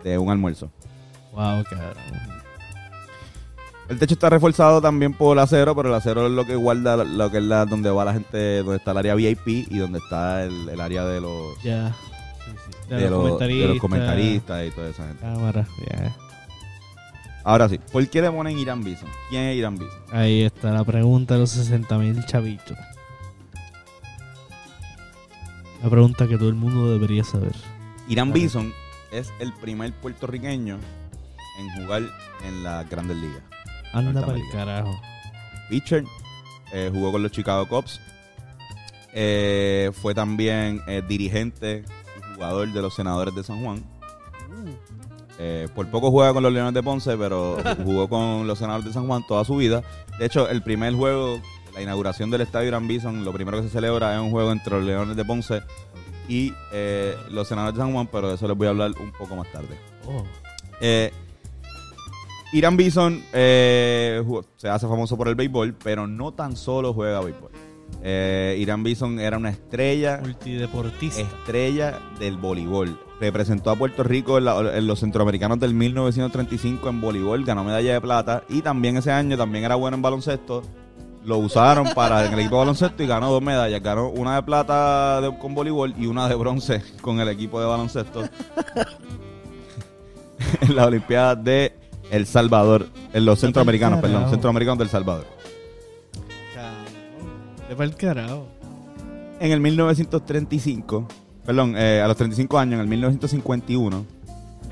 de 0.04 0.18
un 0.18 0.30
almuerzo. 0.30 0.72
Wow, 1.34 1.64
cabrón. 1.70 2.38
El 3.90 4.00
techo 4.00 4.16
está 4.16 4.30
reforzado 4.30 4.82
también 4.82 5.14
por 5.14 5.40
acero, 5.40 5.74
pero 5.76 5.88
el 5.90 5.96
acero 5.96 6.26
es 6.28 6.32
lo 6.34 6.46
que 6.46 6.56
guarda 6.56 6.98
lo 6.98 7.32
que 7.32 7.38
es 7.38 7.44
la, 7.44 7.66
donde 7.66 7.90
va 7.90 8.04
la 8.04 8.14
gente, 8.14 8.58
donde 8.58 8.78
está 8.78 8.92
el 8.92 8.98
área 8.98 9.16
VIP 9.16 9.48
y 9.48 9.78
donde 9.78 10.00
está 10.00 10.44
el, 10.44 10.68
el 10.68 10.82
área 10.82 11.06
de 11.06 11.22
los. 11.22 11.54
Sí, 11.62 11.70
sí. 11.70 12.90
de, 12.90 13.10
los, 13.10 13.40
de 13.40 13.68
los 13.68 13.80
comentaristas 13.80 14.68
y 14.68 14.72
toda 14.72 14.90
esa 14.90 15.08
gente. 15.08 15.22
Cámara. 15.22 15.66
Ya. 15.90 16.16
Ahora 17.48 17.70
sí, 17.70 17.80
¿por 17.94 18.06
qué 18.10 18.22
le 18.22 18.30
ponen 18.30 18.60
Irán 18.60 18.84
Bison? 18.84 19.08
¿Quién 19.30 19.44
es 19.44 19.56
Irán 19.56 19.78
Bison? 19.78 20.02
Ahí 20.12 20.42
está 20.42 20.74
la 20.74 20.84
pregunta 20.84 21.36
de 21.36 21.40
los 21.40 21.52
60 21.52 21.98
mil 21.98 22.26
chavitos. 22.26 22.78
La 25.82 25.90
pregunta 25.90 26.28
que 26.28 26.38
todo 26.38 26.50
el 26.50 26.56
mundo 26.56 26.92
debería 26.92 27.24
saber. 27.24 27.54
Irán. 28.10 28.34
Bison 28.34 28.74
es 29.12 29.32
el 29.40 29.54
primer 29.54 29.94
puertorriqueño 29.94 30.78
en 31.58 31.82
jugar 31.82 32.04
en 32.46 32.64
la 32.66 32.84
Grandes 32.84 33.16
Ligas. 33.16 33.44
Anda 33.94 34.26
para 34.26 34.38
el 34.38 34.44
carajo. 34.52 35.00
Pitcher, 35.70 36.04
eh, 36.74 36.90
jugó 36.92 37.14
con 37.14 37.24
los 37.24 37.32
Chicago 37.32 37.66
Cubs, 37.70 38.02
eh, 39.14 39.90
fue 39.94 40.14
también 40.14 40.82
eh, 40.86 41.02
dirigente 41.08 41.86
y 42.18 42.34
jugador 42.36 42.74
de 42.74 42.82
los 42.82 42.94
Senadores 42.94 43.34
de 43.34 43.44
San 43.46 43.64
Juan. 43.64 43.86
Eh, 45.40 45.68
por 45.76 45.88
poco 45.90 46.10
juega 46.10 46.34
con 46.34 46.42
los 46.44 46.52
Leones 46.52 46.74
de 46.74 46.82
Ponce, 46.82 47.16
pero 47.18 47.58
jugó 47.84 48.08
con 48.10 48.48
los 48.48 48.60
Senadores 48.60 48.86
de 48.86 48.94
San 48.94 49.08
Juan 49.08 49.26
toda 49.28 49.46
su 49.46 49.56
vida. 49.58 49.84
De 50.20 50.26
hecho, 50.26 50.50
el 50.50 50.62
primer 50.62 50.94
juego, 50.94 51.40
la 51.74 51.82
inauguración 51.82 52.30
del 52.32 52.42
Estadio 52.42 52.70
Irán 52.70 52.88
Bison, 52.88 53.24
lo 53.24 53.34
primero 53.34 53.58
que 53.58 53.64
se 53.64 53.70
celebra 53.70 54.16
es 54.16 54.22
un 54.22 54.32
juego 54.32 54.52
entre 54.52 54.78
los 54.78 54.86
Leones 54.86 55.16
de 55.16 55.26
Ponce 55.26 55.62
y 56.28 56.54
eh, 56.74 57.16
los 57.30 57.48
Senadores 57.48 57.76
de 57.76 57.84
San 57.84 57.94
Juan, 57.94 58.08
pero 58.08 58.30
de 58.30 58.36
eso 58.36 58.48
les 58.48 58.58
voy 58.58 58.68
a 58.68 58.72
hablar 58.72 58.92
un 59.00 59.12
poco 59.12 59.36
más 59.36 59.52
tarde. 59.52 59.78
Oh. 60.06 60.24
Eh, 60.82 61.12
Irán 62.54 62.78
Bison 62.78 63.24
eh, 63.34 64.24
se 64.56 64.70
hace 64.70 64.88
famoso 64.88 65.18
por 65.18 65.28
el 65.28 65.36
béisbol, 65.36 65.74
pero 65.74 66.08
no 66.08 66.34
tan 66.34 66.56
solo 66.56 66.94
juega 66.94 67.20
béisbol. 67.22 67.52
Eh, 68.04 68.56
Irán 68.60 68.84
Bison 68.84 69.20
era 69.20 69.38
una 69.38 69.50
estrella, 69.50 70.20
Multideportista. 70.22 71.22
estrella 71.22 72.00
del 72.20 72.38
voleibol. 72.38 73.00
Representó 73.20 73.72
a 73.72 73.76
Puerto 73.76 74.04
Rico 74.04 74.38
en, 74.38 74.46
la- 74.46 74.78
en 74.78 74.86
los 74.88 75.00
centroamericanos 75.00 75.60
del 75.60 75.74
1935 75.74 76.88
en 76.90 77.02
voleibol, 77.02 77.44
ganó 77.44 77.64
medalla 77.64 77.94
de 77.94 78.02
plata 78.02 78.44
y 78.48 78.62
también 78.62 78.98
ese 78.98 79.12
año 79.12 79.36
también 79.38 79.64
era 79.66 79.76
bueno 79.76 79.96
en 79.96 80.02
baloncesto. 80.04 80.62
Lo 81.26 81.40
usaron 81.40 81.88
para 81.96 82.26
en 82.26 82.34
el 82.34 82.40
equipo 82.40 82.56
de 82.56 82.60
baloncesto 82.60 83.04
y 83.04 83.08
ganó 83.08 83.32
dos 83.32 83.42
medallas. 83.42 83.82
Ganó 83.82 84.08
una 84.10 84.36
de 84.36 84.44
plata 84.44 85.20
de- 85.20 85.38
con 85.40 85.56
voleibol 85.56 85.94
y 85.98 86.06
una 86.06 86.30
de 86.30 86.36
bronce 86.36 86.84
con 87.02 87.20
el 87.20 87.28
equipo 87.28 87.60
de 87.60 87.66
baloncesto 87.66 88.22
en 90.62 90.76
las 90.76 90.88
Olimpiadas 90.88 91.44
de 91.44 91.74
El 92.12 92.26
Salvador, 92.28 92.88
en 93.14 93.26
los 93.26 93.40
centroamericanos, 93.40 94.00
perdón, 94.00 94.30
centroamericanos 94.30 94.78
del 94.80 94.90
Salvador. 94.90 95.26
Pa'l 97.76 97.96
carajo. 97.96 98.48
En 99.40 99.52
el 99.52 99.60
1935, 99.60 101.08
perdón, 101.46 101.76
eh, 101.78 102.02
a 102.02 102.08
los 102.08 102.18
35 102.18 102.58
años, 102.58 102.74
en 102.76 102.80
el 102.82 102.88
1951, 102.88 104.06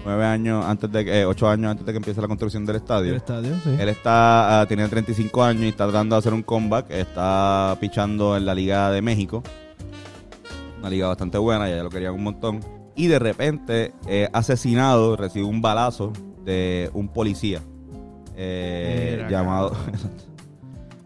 nueve 0.04 0.26
años 0.26 0.66
antes 0.66 0.92
de, 0.92 1.06
que- 1.06 1.22
eh, 1.22 1.26
ocho 1.26 1.48
años 1.48 1.72
antes 1.72 1.86
de 1.86 1.92
que 1.92 1.98
empiece 1.98 2.22
la 2.22 2.28
construcción 2.28 2.66
del 2.66 2.76
El 2.78 2.82
estadio, 2.82 3.16
estadio, 3.16 3.54
sí. 3.64 3.70
él 3.80 3.90
está, 3.90 4.62
ah, 4.62 4.66
tiene 4.68 4.88
35 4.88 5.44
años 5.44 5.64
y 5.64 5.68
está 5.70 5.86
tratando 5.86 6.16
de 6.16 6.20
hacer 6.20 6.34
un 6.34 6.44
comeback, 6.44 6.90
está 6.92 7.78
pichando 7.80 8.36
en 8.38 8.46
la 8.46 8.54
Liga 8.56 8.90
de 8.92 9.02
México, 9.02 9.44
una 10.80 10.90
liga 10.90 11.08
bastante 11.08 11.38
buena, 11.38 11.68
ya 11.70 11.84
lo 11.84 11.90
querían 11.90 12.14
un 12.14 12.24
montón, 12.24 12.60
y 12.96 13.08
de 13.08 13.20
repente, 13.20 13.94
eh, 14.08 14.30
asesinado, 14.34 15.16
recibe 15.16 15.46
un 15.46 15.62
balazo 15.62 16.12
de 16.44 16.90
un 16.94 17.08
policía 17.10 17.62
eh, 18.36 19.26
llamado... 19.30 19.76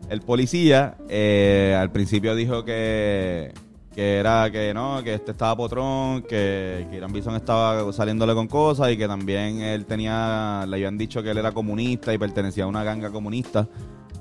El 0.10 0.22
policía 0.22 0.96
eh, 1.08 1.78
al 1.80 1.92
principio 1.92 2.34
dijo 2.36 2.66
que, 2.66 3.54
que 3.94 4.18
era 4.18 4.50
que 4.52 4.74
no, 4.74 5.04
que 5.04 5.14
este 5.14 5.32
estaba 5.32 5.56
potrón, 5.56 6.24
que, 6.24 6.88
que 6.90 6.98
Irán 6.98 7.14
Bison 7.14 7.36
estaba 7.36 7.92
saliéndole 7.94 8.34
con 8.34 8.48
cosas 8.48 8.92
y 8.92 8.98
que 8.98 9.08
también 9.08 9.62
él 9.62 9.86
tenía, 9.86 10.66
le 10.68 10.76
habían 10.78 10.98
dicho 10.98 11.22
que 11.22 11.30
él 11.32 11.38
era 11.38 11.52
comunista 11.52 12.12
y 12.14 12.18
pertenecía 12.18 12.64
a 12.64 12.68
una 12.68 12.84
ganga 12.84 13.12
comunista 13.12 13.68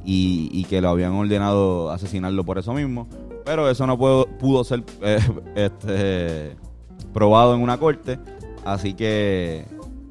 y, 0.05 0.51
y 0.53 0.64
que 0.64 0.81
lo 0.83 0.90
habían 0.90 1.12
ordenado 1.12 1.90
asesinarlo 1.90 2.44
por 2.44 2.59
eso 2.59 2.74
mismo. 2.74 3.09
Pero 3.46 3.70
eso 3.70 3.87
no 3.87 3.96
pudo, 3.96 4.27
pudo 4.38 4.64
ser 4.64 4.85
eh, 5.01 5.18
este, 5.55 6.57
probado 7.14 7.55
en 7.55 7.62
una 7.62 7.79
corte, 7.79 8.18
así 8.64 8.92
que 8.92 9.64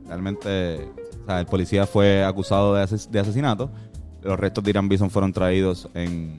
realmente 0.07 0.87
el 1.27 1.45
policía 1.45 1.85
fue 1.85 2.23
acusado 2.23 2.73
de, 2.73 2.83
ases- 2.83 3.09
de 3.09 3.19
asesinato. 3.19 3.69
Los 4.27 4.39
restos 4.39 4.63
de 4.63 4.69
Irán 4.71 4.89
Bison 4.89 5.09
fueron 5.09 5.31
traídos 5.33 5.87
en, 5.93 6.37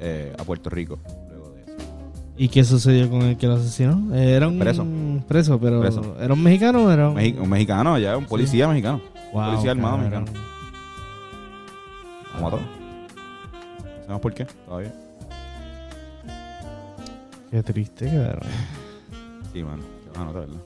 eh, 0.00 0.32
a 0.38 0.44
Puerto 0.44 0.70
Rico 0.70 0.98
luego 1.28 1.50
de 1.50 1.62
eso. 1.62 1.72
¿Y 2.36 2.48
qué 2.48 2.62
sucedió 2.62 3.10
con 3.10 3.22
el 3.22 3.36
que 3.36 3.46
lo 3.48 3.54
asesinó? 3.54 4.14
Eh, 4.14 4.34
Era 4.34 4.46
un 4.46 4.58
Preso. 4.58 4.86
preso, 5.26 5.58
pero 5.58 5.80
Preso. 5.80 6.16
¿era 6.20 6.32
un 6.32 6.42
mexicano 6.42 6.84
o 6.84 6.90
era 6.90 7.08
un...? 7.08 7.16
Mexi- 7.16 7.40
un 7.40 7.48
mexicano, 7.48 7.98
ya, 7.98 8.16
un 8.16 8.24
policía 8.26 8.68
mexicano. 8.68 9.00
Wow, 9.32 9.50
policía 9.50 9.70
armado 9.72 9.98
mexicano. 9.98 10.26
Lo 12.36 12.40
mató. 12.40 12.56
No 12.58 14.00
sabemos 14.02 14.20
por 14.22 14.34
qué, 14.34 14.46
todavía. 14.64 14.94
Qué 17.50 17.62
triste, 17.62 18.06
cabrón. 18.06 18.40
Sí, 19.52 19.62
mano. 19.64 19.82
Qué 20.12 20.18
mano, 20.18 20.32
¿verdad? 20.34 20.56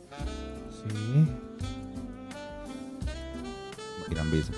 Sí. 0.83 1.27
Irán 4.11 4.31
Bison. 4.31 4.55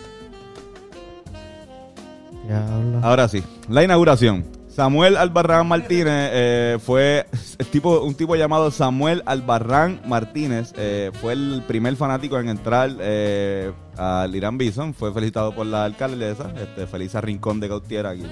Diablo. 2.46 3.00
Ahora 3.02 3.28
sí, 3.28 3.42
la 3.68 3.82
inauguración. 3.84 4.44
Samuel 4.68 5.16
Albarrán 5.16 5.68
Martínez 5.68 6.30
eh, 6.32 6.78
fue 6.84 7.26
el 7.58 7.66
tipo, 7.66 8.00
un 8.00 8.14
tipo 8.16 8.34
llamado 8.34 8.72
Samuel 8.72 9.22
Albarrán 9.24 10.00
Martínez. 10.06 10.72
eh, 10.76 11.12
fue 11.20 11.32
el 11.34 11.62
primer 11.68 11.94
fanático 11.94 12.40
en 12.40 12.48
entrar 12.48 12.90
eh, 12.98 13.70
al 13.96 14.34
Irán 14.34 14.58
Bison. 14.58 14.92
Fue 14.92 15.12
felicitado 15.12 15.54
por 15.54 15.66
la 15.66 15.84
alcaldesa, 15.84 16.52
este, 16.60 16.88
Felisa 16.88 17.20
Rincón 17.20 17.60
de 17.60 17.68
Gautier. 17.68 18.04
Aquí. 18.06 18.24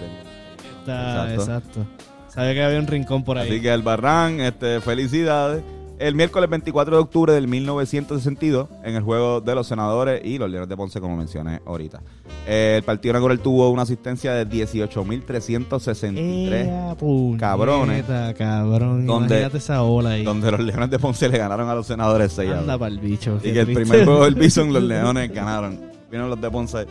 Está- 0.80 1.32
exacto. 1.32 1.42
exacto. 1.82 1.86
Sabía 2.28 2.54
que 2.54 2.62
había 2.64 2.78
un 2.80 2.86
rincón 2.88 3.22
por 3.24 3.38
ahí. 3.38 3.48
Así 3.48 3.60
que 3.60 3.70
Albarrán, 3.70 4.40
este, 4.40 4.80
felicidades. 4.80 5.62
El 6.02 6.16
miércoles 6.16 6.50
24 6.50 6.96
de 6.96 7.00
octubre 7.02 7.32
del 7.32 7.46
1962, 7.46 8.68
en 8.82 8.96
el 8.96 9.02
juego 9.04 9.40
de 9.40 9.54
los 9.54 9.68
senadores 9.68 10.20
y 10.24 10.36
los 10.36 10.50
Leones 10.50 10.68
de 10.68 10.76
Ponce, 10.76 11.00
como 11.00 11.16
mencioné 11.16 11.60
ahorita. 11.64 12.00
Eh, 12.44 12.74
el 12.78 12.82
partido 12.82 13.12
inaugural 13.12 13.38
tuvo 13.38 13.70
una 13.70 13.82
asistencia 13.82 14.32
de 14.34 14.48
18.363. 14.48 16.66
Ea, 16.66 16.96
puñeta, 16.98 17.38
cabrones. 17.40 18.04
cabrón. 18.36 19.06
Donde- 19.06 19.34
Imagínate 19.36 19.58
esa 19.58 19.82
ola 19.84 20.10
ahí. 20.10 20.24
donde 20.24 20.50
los 20.50 20.58
Leones 20.60 20.90
de 20.90 20.98
Ponce 20.98 21.28
le 21.28 21.38
ganaron 21.38 21.68
a 21.68 21.74
los 21.76 21.86
senadores 21.86 22.32
6 22.32 22.50
a 22.50 22.58
Anda 22.58 22.72
2. 22.72 22.80
para 22.80 22.92
el 22.92 22.98
bicho. 23.00 23.36
Así 23.36 23.46
qué 23.48 23.52
que 23.52 23.60
el 23.60 23.66
triste. 23.66 23.82
primer 23.84 24.04
juego 24.04 24.24
del 24.24 24.34
Bison, 24.34 24.72
los 24.72 24.82
Leones 24.88 25.32
ganaron. 25.32 25.78
Vieron 26.10 26.28
los 26.30 26.40
de 26.40 26.50
Ponce. 26.50 26.86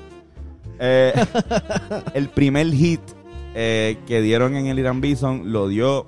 Eh, 0.79 1.11
el 2.13 2.29
primer 2.29 2.67
hit 2.71 3.01
eh, 3.55 3.97
que 4.07 4.21
dieron 4.21 4.55
en 4.55 4.67
el 4.67 4.79
Irán 4.79 5.01
Bison 5.01 5.51
lo 5.51 5.67
dio 5.67 6.07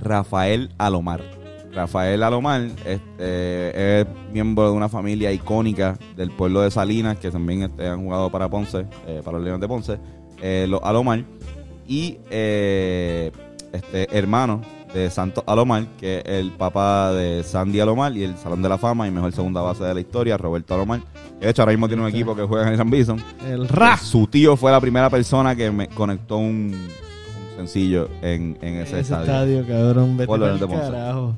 Rafael 0.00 0.70
Alomar. 0.78 1.39
Rafael 1.72 2.22
Alomar 2.22 2.62
este, 2.84 4.00
es 4.00 4.06
miembro 4.32 4.70
de 4.70 4.76
una 4.76 4.88
familia 4.88 5.32
icónica 5.32 5.98
del 6.16 6.30
pueblo 6.30 6.62
de 6.62 6.70
Salinas, 6.70 7.18
que 7.18 7.30
también 7.30 7.62
este, 7.62 7.86
han 7.86 8.02
jugado 8.02 8.30
para 8.30 8.48
Ponce, 8.48 8.86
eh, 9.06 9.20
para 9.24 9.38
los 9.38 9.44
Leones 9.44 9.60
de 9.60 9.68
Ponce, 9.68 9.98
eh, 10.42 10.66
los 10.68 10.80
Alomar. 10.82 11.24
Y 11.86 12.18
eh, 12.30 13.32
este 13.72 14.16
hermano 14.16 14.62
de 14.92 15.10
Santos 15.10 15.44
Alomar, 15.46 15.86
que 15.98 16.18
es 16.18 16.24
el 16.26 16.50
papá 16.52 17.12
de 17.12 17.44
Sandy 17.44 17.80
Alomar 17.80 18.16
y 18.16 18.24
el 18.24 18.36
Salón 18.36 18.62
de 18.62 18.68
la 18.68 18.78
Fama 18.78 19.06
y 19.06 19.10
mejor 19.10 19.32
segunda 19.32 19.60
base 19.60 19.84
de 19.84 19.94
la 19.94 20.00
historia, 20.00 20.36
Roberto 20.36 20.74
Alomar. 20.74 21.00
De 21.40 21.48
hecho 21.48 21.62
ahora 21.62 21.72
mismo 21.72 21.86
tiene 21.86 22.02
un 22.02 22.08
equipo 22.08 22.34
que 22.34 22.42
juega 22.42 22.64
en 22.64 22.68
el 22.68 22.74
Irán 22.74 22.90
Bison. 22.90 23.22
El 23.46 23.68
RA. 23.68 23.96
Su 23.96 24.26
tío 24.26 24.56
fue 24.56 24.72
la 24.72 24.80
primera 24.80 25.08
persona 25.08 25.54
que 25.54 25.70
me 25.70 25.88
conectó 25.88 26.38
un 26.38 26.74
sencillo 27.60 28.08
en, 28.22 28.56
en 28.62 28.76
ese, 28.76 29.00
Ese 29.00 29.00
estadio. 29.00 29.24
estadio, 29.60 29.66
cabrón. 29.66 30.16
Vete 30.16 30.26
Por 30.26 30.40
de 30.40 30.66
carajo. 30.66 31.34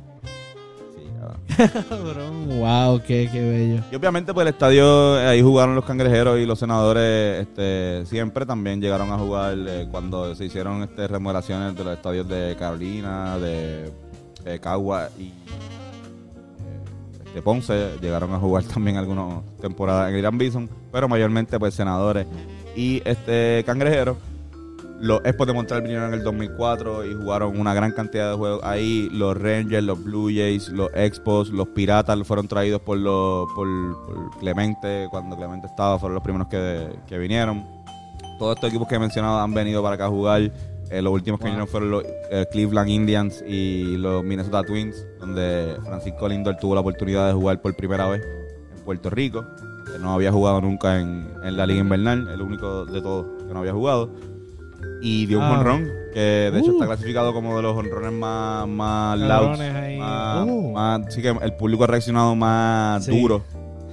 Sí, 0.94 1.02
cabrón. 1.18 1.85
Cabrón. 1.88 2.48
Wow, 2.61 3.00
qué, 3.06 3.28
qué 3.30 3.40
bello. 3.40 3.82
Y 3.90 3.96
obviamente 3.96 4.32
pues 4.32 4.46
el 4.46 4.52
estadio, 4.52 5.18
eh, 5.20 5.26
ahí 5.26 5.42
jugaron 5.42 5.74
los 5.74 5.85
cangrejeros 5.85 6.38
y 6.38 6.46
los 6.46 6.58
senadores 6.58 7.42
este, 7.42 8.06
siempre 8.06 8.46
también 8.46 8.80
llegaron 8.80 9.11
a 9.11 9.18
jugar 9.18 9.56
eh, 9.58 9.88
cuando 9.90 10.35
se 10.35 10.44
hicieron 10.44 10.82
este, 10.82 11.08
remodelaciones 11.08 11.76
de 11.76 11.85
los 11.85 11.94
estadios 11.94 12.28
de 12.28 12.54
Carolina, 12.58 13.37
de, 13.38 13.90
de 14.44 14.61
Cagua 14.61 15.08
y 15.18 15.28
eh, 15.28 15.32
de 17.35 17.42
Ponce, 17.42 17.96
llegaron 18.00 18.32
a 18.32 18.38
jugar 18.38 18.62
también 18.74 18.96
algunas 18.96 19.42
temporadas 19.61 20.11
en 20.11 20.18
Irán 20.18 20.38
Bison, 20.38 20.68
pero 20.92 21.08
mayormente 21.08 21.58
pues 21.58 21.74
senadores 21.74 22.26
y 22.76 23.02
este 23.04 23.62
cangrejeros. 23.66 24.16
Los 25.03 25.21
Expos 25.25 25.49
de 25.49 25.53
Montreal 25.53 25.83
vinieron 25.83 26.07
en 26.07 26.15
el 26.15 26.23
2004 26.23 27.05
y 27.05 27.15
jugaron 27.15 27.59
una 27.59 27.75
gran 27.75 27.91
cantidad 27.91 28.31
de 28.31 28.37
juegos 28.37 28.61
ahí. 28.62 29.09
Los 29.11 29.37
Rangers, 29.37 29.83
los 29.83 30.01
Blue 30.01 30.29
Jays, 30.29 30.69
los 30.69 30.91
Expos, 30.95 31.51
los 31.51 31.67
Piratas 31.71 32.17
fueron 32.25 32.47
traídos 32.47 32.81
por, 32.83 32.99
los, 32.99 33.49
por, 33.53 33.67
por 34.07 34.38
Clemente. 34.38 35.09
Cuando 35.11 35.37
Clemente 35.37 35.67
estaba, 35.67 35.99
fueron 35.99 36.15
los 36.15 36.23
primeros 36.23 36.47
que, 36.47 36.88
que 37.09 37.19
vinieron. 37.19 37.67
Todos 38.38 38.55
estos 38.55 38.71
equipos 38.71 38.87
que 38.87 38.95
he 38.95 38.99
mencionado 39.01 39.41
han 39.41 39.53
venido 39.53 39.83
para 39.83 39.97
acá 39.97 40.05
a 40.05 40.09
jugar. 40.09 40.53
Eh, 40.88 41.03
los 41.03 41.12
últimos 41.12 41.41
que 41.41 41.47
vinieron 41.47 41.67
fueron 41.67 41.91
los 41.91 42.05
eh, 42.31 42.47
Cleveland 42.53 42.88
Indians 42.88 43.43
y 43.45 43.97
los 43.97 44.23
Minnesota 44.23 44.62
Twins, 44.62 45.05
donde 45.19 45.79
Francisco 45.83 46.29
Lindor 46.29 46.59
tuvo 46.59 46.77
la 46.77 46.81
oportunidad 46.81 47.27
de 47.27 47.33
jugar 47.33 47.61
por 47.61 47.75
primera 47.75 48.07
vez 48.09 48.23
en 48.73 48.85
Puerto 48.85 49.11
Rico. 49.11 49.45
que 49.93 49.99
no 49.99 50.15
había 50.15 50.31
jugado 50.31 50.61
nunca 50.61 51.01
en, 51.01 51.29
en 51.43 51.57
la 51.57 51.67
Liga 51.67 51.81
Invernal, 51.81 52.29
el 52.29 52.41
único 52.41 52.85
de 52.85 53.03
todos 53.03 53.27
que 53.49 53.53
no 53.53 53.59
había 53.59 53.73
jugado. 53.73 54.32
Y 55.05 55.27
dio 55.27 55.38
un 55.38 55.45
Ah. 55.45 55.57
jonrón, 55.57 55.91
que 56.15 56.21
de 56.53 56.59
hecho 56.61 56.71
Uh. 56.71 56.75
está 56.75 56.87
clasificado 56.87 57.33
como 57.35 57.57
de 57.57 57.62
los 57.62 57.75
jonrones 57.75 58.12
más, 58.12 58.69
más 58.69 59.19
louds, 59.19 59.59
más, 59.99 60.47
Uh. 60.49 60.71
más- 60.73 61.12
sí 61.12 61.21
que 61.21 61.29
el 61.31 61.53
público 61.55 61.85
ha 61.85 61.88
reaccionado 61.88 62.37
más 62.37 63.05
Sí. 63.05 63.21
duro, 63.21 63.43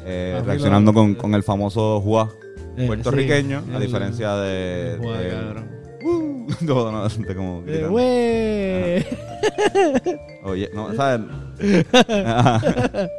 eh, 0.06 0.40
reaccionando 0.46 0.94
con, 0.94 1.16
con 1.16 1.34
el 1.34 1.42
famoso 1.44 2.00
Juá 2.02 2.30
Eh, 2.78 2.86
puertorriqueño, 2.88 3.64
sí, 3.66 3.72
a 3.72 3.76
el- 3.78 3.82
diferencia 3.82 4.36
de... 4.36 4.94
el 4.94 5.02
de- 5.02 5.30
cabrón. 5.30 5.70
no, 6.62 6.92
no, 6.92 7.08
de 7.10 7.36
como 7.36 7.62
güey. 7.90 9.06
Oye, 10.44 10.70
no, 10.74 10.94
¿sabes? 10.96 11.22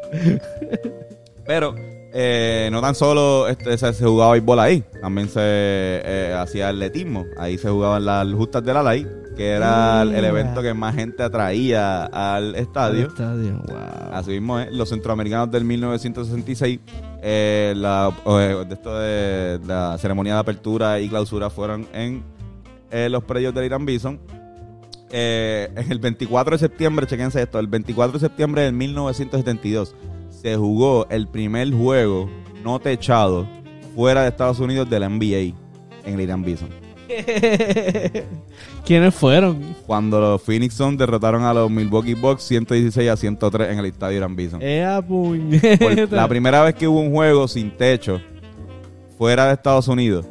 Pero 1.46 1.74
eh, 2.12 2.68
no 2.72 2.80
tan 2.80 2.94
solo 2.94 3.46
este, 3.48 3.76
se, 3.78 3.92
se 3.92 4.04
jugaba 4.04 4.32
béisbol 4.32 4.58
ahí, 4.58 4.84
también 5.00 5.28
se 5.28 5.40
eh, 5.42 6.34
hacía 6.36 6.68
atletismo. 6.68 7.26
Ahí 7.38 7.56
se 7.58 7.68
jugaban 7.68 8.04
las 8.04 8.26
justas 8.32 8.64
del 8.64 8.76
ala 8.76 8.90
ahí, 8.90 9.06
que 9.36 9.50
era 9.50 10.02
el, 10.02 10.14
el 10.14 10.24
evento 10.24 10.60
que 10.60 10.74
más 10.74 10.94
gente 10.94 11.22
atraía 11.22 12.04
al 12.06 12.56
estadio. 12.56 13.06
Estadio, 13.06 13.62
wow. 13.66 14.12
Así 14.12 14.32
mismo 14.32 14.58
es, 14.58 14.72
los 14.72 14.88
centroamericanos 14.88 15.50
del 15.50 15.64
1966, 15.64 16.80
eh, 17.22 17.74
la, 17.76 18.12
eh, 18.26 18.64
de 18.66 18.74
esto 18.74 18.98
de 18.98 19.60
la 19.66 19.96
ceremonia 19.98 20.34
de 20.34 20.40
apertura 20.40 20.98
y 21.00 21.08
clausura 21.08 21.48
fueron 21.48 21.86
en 21.92 22.24
eh, 22.90 23.08
los 23.08 23.22
predios 23.24 23.54
del 23.54 23.64
Irán 23.64 23.86
Bison. 23.86 24.20
En 25.12 25.90
el 25.90 25.98
24 25.98 26.52
de 26.52 26.58
septiembre, 26.58 27.04
chequense 27.04 27.42
esto, 27.42 27.58
el 27.58 27.66
24 27.66 28.12
de 28.12 28.20
septiembre 28.20 28.62
del 28.62 28.74
1972 28.74 29.96
se 30.40 30.56
jugó 30.56 31.06
el 31.10 31.28
primer 31.28 31.72
juego 31.72 32.30
no 32.64 32.78
techado 32.78 33.46
fuera 33.94 34.22
de 34.22 34.28
Estados 34.28 34.58
Unidos 34.60 34.88
de 34.88 35.00
la 35.00 35.08
NBA 35.08 35.54
en 36.06 36.14
el 36.14 36.20
Irán 36.20 36.42
Bison. 36.42 36.68
¿Quiénes 38.86 39.14
fueron? 39.14 39.74
Cuando 39.86 40.20
los 40.20 40.42
Phoenix 40.42 40.74
Suns 40.74 40.96
derrotaron 40.96 41.42
a 41.42 41.52
los 41.52 41.70
Milwaukee 41.70 42.14
Bucks 42.14 42.44
116 42.44 43.10
a 43.10 43.16
103 43.16 43.70
en 43.72 43.78
el 43.80 43.86
estadio 43.86 44.18
Irán 44.18 44.36
Bison. 44.36 44.62
¡Ea, 44.62 45.02
Por 45.02 45.36
puñeta! 45.36 46.16
la 46.16 46.28
primera 46.28 46.62
vez 46.62 46.74
que 46.74 46.86
hubo 46.86 47.00
un 47.00 47.12
juego 47.12 47.48
sin 47.48 47.70
techo 47.76 48.20
fuera 49.18 49.46
de 49.46 49.54
Estados 49.54 49.88
Unidos 49.88 50.26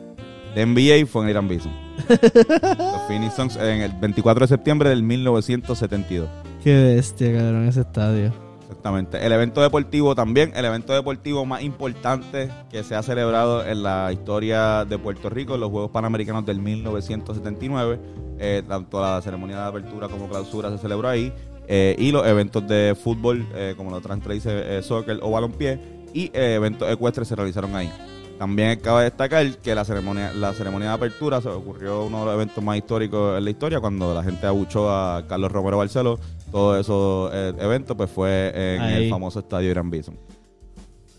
de 0.55 0.65
NBA 0.65 1.05
fue 1.05 1.23
en 1.23 1.29
Irán 1.29 1.47
Bison. 1.47 1.71
Los 2.09 3.01
Phoenix 3.07 3.35
Suns 3.35 3.55
en 3.57 3.81
el 3.81 3.91
24 3.91 4.45
de 4.45 4.47
septiembre 4.47 4.89
del 4.89 5.03
1972. 5.03 6.29
¡Qué 6.63 6.83
bestia, 6.95 7.33
cabrón, 7.33 7.67
ese 7.67 7.81
estadio! 7.81 8.48
Exactamente. 8.69 9.25
El 9.25 9.31
evento 9.31 9.61
deportivo 9.61 10.13
también, 10.13 10.53
el 10.55 10.63
evento 10.63 10.93
deportivo 10.93 11.43
más 11.43 11.63
importante 11.63 12.51
que 12.69 12.83
se 12.83 12.93
ha 12.93 13.01
celebrado 13.01 13.65
en 13.65 13.81
la 13.81 14.13
historia 14.13 14.85
de 14.85 14.99
Puerto 14.99 15.27
Rico, 15.27 15.57
los 15.57 15.71
Juegos 15.71 15.89
Panamericanos 15.89 16.45
del 16.45 16.59
1979. 16.59 17.99
Eh, 18.37 18.63
tanto 18.67 19.01
la 19.01 19.21
ceremonia 19.21 19.57
de 19.57 19.63
apertura 19.63 20.07
como 20.07 20.29
clausura 20.29 20.69
se 20.69 20.77
celebró 20.77 21.09
ahí. 21.09 21.33
eh, 21.71 21.95
y 21.99 22.11
los 22.11 22.25
eventos 22.25 22.67
de 22.67 22.95
fútbol, 22.99 23.47
eh, 23.53 23.75
como 23.77 23.91
la 23.91 23.97
otra 23.97 24.15
dice, 24.15 24.77
eh, 24.79 24.81
soccer 24.81 25.19
o 25.21 25.29
balompié, 25.29 25.79
y 26.15 26.31
eventos 26.33 26.91
ecuestres 26.91 27.27
se 27.27 27.35
realizaron 27.35 27.75
ahí. 27.75 27.91
También 28.39 28.79
cabe 28.79 29.03
destacar 29.03 29.45
que 29.57 29.75
la 29.75 29.83
ceremonia, 29.83 30.31
la 30.33 30.53
ceremonia 30.53 30.87
de 30.87 30.93
apertura 30.93 31.41
se 31.41 31.49
ocurrió 31.49 32.05
uno 32.05 32.19
de 32.21 32.25
los 32.27 32.33
eventos 32.35 32.63
más 32.63 32.77
históricos 32.77 33.37
en 33.37 33.43
la 33.43 33.49
historia, 33.49 33.81
cuando 33.81 34.13
la 34.13 34.23
gente 34.23 34.47
abuchó 34.47 34.89
a 34.89 35.27
Carlos 35.27 35.51
Romero 35.51 35.77
Barceló. 35.77 36.17
Todos 36.49 36.79
esos 36.79 37.31
eh, 37.33 37.53
eventos 37.59 37.97
pues 37.97 38.09
fue 38.09 38.53
en 38.55 38.81
Ahí. 38.81 39.03
el 39.03 39.09
famoso 39.09 39.39
estadio 39.39 39.69
Irán 39.69 39.89
Bison. 39.91 40.17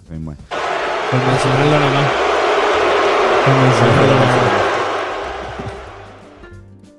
Así 0.03 0.13
mismo 0.15 0.33
es. 0.33 0.39
Por 1.11 1.21
mencionarlo 1.21 1.79
nomás. 1.79 2.11
Por 3.45 3.55
mencionarlo 3.55 4.15
nomás. 4.15 4.50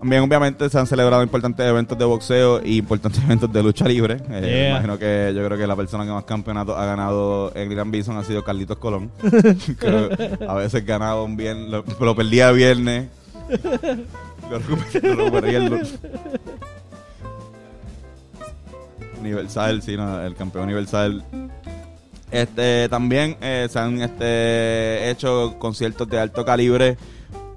También 0.01 0.23
obviamente 0.23 0.67
se 0.67 0.79
han 0.79 0.87
celebrado 0.87 1.21
importantes 1.21 1.63
eventos 1.63 1.95
de 1.95 2.05
boxeo 2.05 2.59
y 2.65 2.77
importantes 2.79 3.23
eventos 3.23 3.53
de 3.53 3.61
lucha 3.63 3.85
libre. 3.87 4.17
Eh, 4.31 4.41
Yeah. 4.41 4.69
Imagino 4.71 4.97
que 4.97 5.31
yo 5.35 5.45
creo 5.45 5.57
que 5.59 5.67
la 5.67 5.75
persona 5.75 6.03
que 6.05 6.11
más 6.11 6.23
campeonatos 6.25 6.75
ha 6.77 6.85
ganado 6.85 7.51
en 7.55 7.71
Irán 7.71 7.91
Bison 7.91 8.17
ha 8.17 8.23
sido 8.23 8.43
Carlitos 8.43 8.77
Colón. 8.79 9.11
A 10.47 10.55
veces 10.55 10.83
ganaba 10.85 11.23
un 11.23 11.37
viernes, 11.37 11.69
lo, 11.69 11.83
lo 11.99 12.15
perdía 12.15 12.51
viernes. 12.51 13.09
Lo 14.49 14.59
recuperé- 14.59 15.01
lo 15.03 15.15
recuperé 15.15 15.55
el. 15.57 15.87
Universal, 19.19 19.81
sí, 19.83 19.95
no, 19.95 20.19
el 20.21 20.35
campeón 20.35 20.63
universal. 20.65 21.23
Este, 22.31 22.89
también 22.89 23.37
eh, 23.41 23.67
se 23.69 23.77
han 23.77 24.01
este, 24.01 25.09
hecho 25.11 25.55
conciertos 25.59 26.09
de 26.09 26.19
alto 26.19 26.43
calibre. 26.43 26.97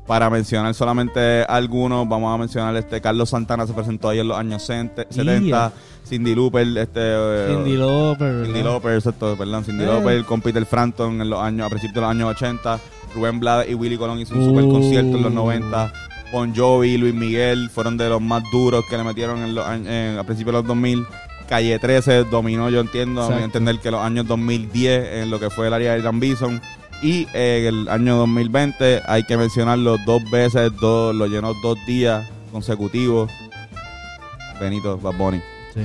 Para 0.06 0.28
mencionar 0.28 0.74
solamente 0.74 1.44
algunos, 1.44 2.06
vamos 2.06 2.34
a 2.34 2.36
mencionar 2.38 2.76
este 2.76 3.00
Carlos 3.00 3.30
Santana 3.30 3.66
se 3.66 3.72
presentó 3.72 4.10
ahí 4.10 4.18
en 4.18 4.28
los 4.28 4.36
años 4.36 4.62
70, 4.62 5.06
70, 5.10 5.72
Cindy 6.06 6.34
Lauper, 6.34 6.66
este 6.76 7.00
eh, 7.02 7.46
Cindy 7.54 7.76
Lauper, 7.78 8.44
Cindy. 8.44 8.62
Lauper, 8.62 8.94
exacto, 8.96 9.34
perdón, 9.38 9.64
Cindy 9.64 9.84
Eh. 9.84 9.86
Lauper 9.86 10.24
con 10.24 10.42
Peter 10.42 10.66
Frampton 10.66 11.22
en 11.22 11.30
los 11.30 11.40
años, 11.40 11.66
a 11.66 11.70
principios 11.70 11.94
de 11.94 12.00
los 12.02 12.10
años 12.10 12.30
80, 12.36 12.78
Rubén 13.14 13.40
Blades 13.40 13.70
y 13.70 13.74
Willy 13.74 13.96
Colón 13.96 14.18
hizo 14.20 14.34
un 14.34 14.44
super 14.44 14.64
concierto 14.64 15.16
en 15.16 15.22
los 15.22 15.32
Uh. 15.32 15.36
90, 15.36 15.92
Bon 16.32 16.54
Jovi, 16.54 16.98
Luis 16.98 17.14
Miguel 17.14 17.70
fueron 17.70 17.96
de 17.96 18.08
los 18.10 18.20
más 18.20 18.42
duros 18.52 18.84
que 18.90 18.98
le 18.98 19.04
metieron 19.04 19.38
en 19.38 19.54
los 19.54 19.64
años- 19.64 19.88
en- 19.88 20.18
a 20.18 20.24
principios 20.24 20.52
de 20.54 20.58
los 20.60 20.66
2000. 20.66 21.06
Calle 21.48 21.78
13 21.78 22.24
dominó, 22.24 22.68
yo 22.70 22.80
entiendo, 22.80 23.22
a 23.22 23.30
mi 23.36 23.42
entender 23.42 23.78
que 23.78 23.90
los 23.90 24.00
años 24.00 24.26
2010 24.26 25.22
en 25.22 25.30
lo 25.30 25.38
que 25.38 25.48
fue 25.50 25.68
el 25.68 25.74
área 25.74 25.92
de 25.92 26.00
Irán 26.00 26.18
Bison. 26.18 26.60
Y 27.02 27.26
eh, 27.34 27.66
el 27.68 27.88
año 27.88 28.16
2020 28.16 29.02
hay 29.06 29.24
que 29.24 29.36
mencionarlo 29.36 29.98
dos 30.06 30.22
veces, 30.30 30.72
dos, 30.80 31.14
lo 31.14 31.26
llenó 31.26 31.52
dos 31.62 31.76
días 31.86 32.26
consecutivos. 32.50 33.30
Benito 34.60 34.96
Bad 34.98 35.14
Bunny. 35.16 35.40
Sí. 35.74 35.80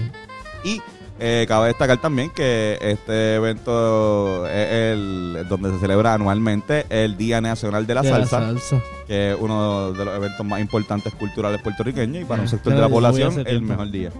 Y 0.63 0.82
eh, 1.19 1.45
cabe 1.48 1.67
destacar 1.67 2.00
también 2.00 2.30
que 2.30 2.78
este 2.80 3.36
evento 3.36 4.48
es 4.48 4.67
el 4.72 5.45
donde 5.50 5.72
se 5.72 5.80
celebra 5.80 6.13
anualmente 6.13 6.86
el 6.89 7.17
Día 7.17 7.41
Nacional 7.41 7.86
de 7.86 7.95
la 7.95 8.02
De 8.04 8.10
Salsa, 8.10 8.39
salsa. 8.39 8.82
que 9.08 9.32
es 9.32 9.38
uno 9.38 9.91
de 9.91 10.06
los 10.06 10.15
eventos 10.15 10.45
más 10.45 10.62
importantes 10.62 11.13
culturales 11.15 11.62
puertorriqueños 11.62 12.22
y 12.22 12.26
para 12.26 12.41
un 12.43 12.48
Ah, 12.48 12.52
sector 12.52 12.74
de 12.74 12.80
la 12.80 12.88
población 12.88 13.38
el 13.39 13.45
tiempo. 13.45 13.67
mejor 13.67 13.91
día. 13.91 14.12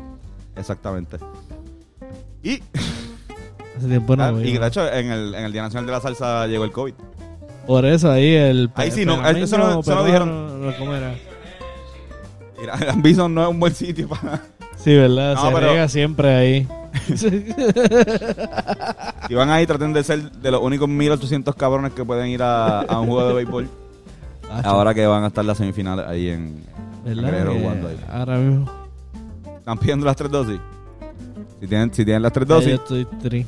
Exactamente. 0.58 1.18
Y, 2.44 2.62
Hace 3.80 3.88
tiempo 3.88 4.16
no 4.16 4.24
ah, 4.24 4.32
voy, 4.32 4.44
y 4.48 4.58
de 4.58 4.68
hecho 4.68 4.88
en 4.92 5.10
el, 5.12 5.34
en 5.34 5.46
el 5.46 5.52
Día 5.52 5.62
Nacional 5.64 5.86
de 5.86 5.92
la 5.94 6.02
Salsa 6.02 6.46
llegó 6.48 6.66
el 6.66 6.72
COVID. 6.72 6.94
Por 7.66 7.86
eso 7.86 8.12
ahí 8.12 8.34
el... 8.36 8.70
Ahí 8.76 8.92
sí, 8.92 9.06
no, 9.06 9.14
eso 9.28 9.58
no- 9.58 9.80
eso 9.80 9.96
no 9.96 10.04
dijeron. 10.04 10.66
no, 10.66 10.76
¿Cómo 10.78 10.94
era? 10.94 11.16
Mira, 12.60 12.74
el 12.94 13.02
Bison 13.02 13.34
no 13.34 13.42
es 13.44 13.50
un 13.50 13.60
buen 13.60 13.74
sitio 13.74 14.10
para... 14.10 14.42
Sí, 14.76 14.94
¿verdad? 14.96 15.36
No, 15.36 15.48
Se 15.50 15.54
pero- 15.56 15.88
siempre 15.88 16.36
ahí. 16.36 16.68
Si 19.28 19.34
van 19.36 19.50
ahí, 19.50 19.66
traten 19.68 19.94
de 19.94 20.04
ser 20.04 20.32
de 20.32 20.52
los 20.52 20.62
únicos 20.62 20.90
1800 20.90 21.56
cabrones 21.56 21.94
que 21.94 22.04
pueden 22.04 22.28
ir 22.28 22.42
a, 22.42 22.82
a 22.82 23.00
un 23.00 23.08
juego 23.08 23.28
de 23.28 23.34
béisbol. 23.36 23.70
Ahora 24.64 24.94
que 24.94 25.06
van 25.06 25.24
a 25.24 25.28
estar 25.28 25.46
las 25.46 25.58
semifinales 25.58 26.06
ahí 26.08 26.30
en. 26.30 26.64
Guerrero 27.06 27.52
ahí. 27.52 28.00
Ahora 28.12 28.38
mismo. 28.38 28.72
¿Están 29.58 29.78
pidiendo 29.78 30.06
las 30.06 30.16
tres 30.16 30.32
dosis? 30.32 30.60
Si 31.60 31.68
tienen, 31.68 31.94
si 31.94 32.04
tienen 32.04 32.24
las 32.24 32.34
tres 32.34 32.48
Ya 32.48 32.56
yo 32.56 32.62
dosis. 32.62 32.74
estoy 32.74 33.06
tri. 33.22 33.46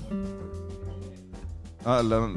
Ah, 1.86 2.02
la- 2.04 2.30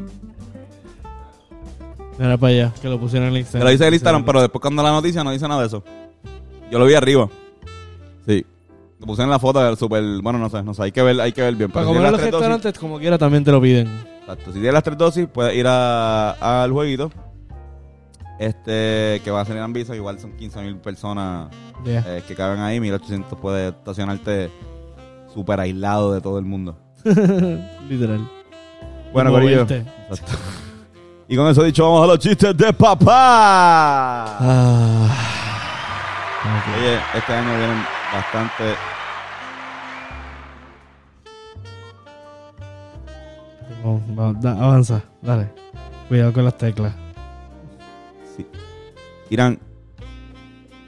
Mira 2.19 2.39
para 2.39 2.53
allá, 2.53 2.73
que 2.81 2.89
lo 2.89 2.99
pusieron 3.01 3.29
en 3.29 3.35
el 3.35 3.41
Instagram. 3.41 3.65
lo 3.67 3.71
dice 3.73 3.89
el 3.89 3.95
Instagram, 3.95 4.25
pero 4.25 4.41
después 4.41 4.61
cuando 4.61 4.83
la 4.83 4.91
noticia 4.93 5.25
no 5.25 5.33
dice 5.33 5.49
nada 5.49 5.63
de 5.63 5.67
eso. 5.67 5.83
Yo 6.71 6.79
lo 6.79 6.87
vi 6.87 6.95
arriba. 6.95 7.29
Sí. 8.27 8.47
Lo 9.01 9.07
puse 9.07 9.23
en 9.23 9.31
la 9.31 9.39
foto 9.41 9.59
del 9.61 9.77
super. 9.77 10.03
Bueno, 10.23 10.39
no 10.39 10.49
sé, 10.49 10.63
no 10.63 10.73
sé. 10.75 10.85
Hay 10.85 10.93
que 10.93 11.03
ver, 11.03 11.21
hay 11.21 11.33
que 11.33 11.43
ver 11.43 11.57
bien. 11.57 11.71
Para 11.71 11.85
si 11.85 11.89
comer 11.89 12.03
en 12.03 12.03
tienes 12.03 12.13
los 12.13 12.13
las 12.13 12.21
tres 12.21 12.33
dosis, 12.33 12.47
restaurantes, 12.49 12.79
como 12.81 12.99
quiera, 13.01 13.19
también 13.19 13.43
te 13.45 13.51
lo 13.51 13.61
piden. 13.61 13.89
exacto. 14.21 14.47
Si 14.47 14.53
tienes 14.53 14.73
las 14.75 14.83
tres 14.85 14.97
dosis, 14.97 15.27
puedes 15.27 15.55
ir 15.57 15.67
a- 15.67 16.63
al 16.63 16.71
jueguito. 16.73 17.11
Este, 18.39 19.21
que 19.25 19.31
va 19.31 19.41
a 19.41 19.45
ser 19.45 19.57
en 19.57 19.73
Visa. 19.73 19.95
Igual 19.97 20.19
son 20.21 20.33
15 20.37 20.61
mil 20.63 20.77
personas 20.77 21.49
Ya. 21.85 22.05
eh, 22.07 22.23
que 22.27 22.35
caben 22.37 22.61
ahí. 22.61 22.79
1800 22.81 23.39
puedes 23.41 23.73
estacionarte 23.75 24.51
súper 25.35 25.59
aislado 25.61 26.13
de 26.13 26.21
todo 26.21 26.39
el 26.39 26.45
mundo. 26.45 26.77
Literal. 27.89 28.29
Bueno, 29.15 29.31
Como 29.31 29.43
Corillo. 29.43 29.65
verte. 29.67 29.91
Exacto. 30.11 30.33
Y 31.27 31.37
con 31.37 31.49
eso 31.49 31.63
dicho, 31.63 31.85
vamos 31.85 32.05
a 32.05 32.07
los 32.09 32.19
chistes 32.19 32.55
de 32.55 32.71
papá. 32.75 34.27
Ah. 34.39 35.09
Ok. 36.43 36.77
Oye, 36.79 36.99
este 37.15 37.33
año 37.33 37.57
vienen 37.59 37.83
bastante. 38.13 38.75
Vamos, 43.83 44.03
vamos, 44.15 44.41
da- 44.43 44.53
avanza, 44.63 45.03
dale. 45.23 45.51
Cuidado 46.09 46.33
con 46.35 46.45
las 46.45 46.59
teclas. 46.59 46.93
Sí. 48.37 48.47
Irán, 49.31 49.59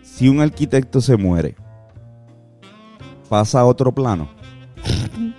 si 0.03 0.29
un 0.29 0.41
arquitecto 0.41 1.01
se 1.01 1.17
muere, 1.17 1.57
pasa 3.29 3.61
a 3.61 3.65
otro 3.65 3.93
plano. 3.93 4.29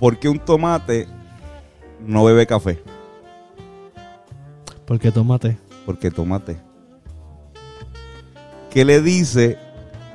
¿Por 0.00 0.18
qué 0.18 0.28
un 0.30 0.38
tomate 0.38 1.06
no 2.00 2.24
bebe 2.24 2.46
café? 2.46 2.82
Porque 4.86 5.12
tomate. 5.12 5.58
Porque 5.84 6.10
tomate. 6.10 6.58
¿Qué 8.70 8.86
le 8.86 9.02
dice 9.02 9.58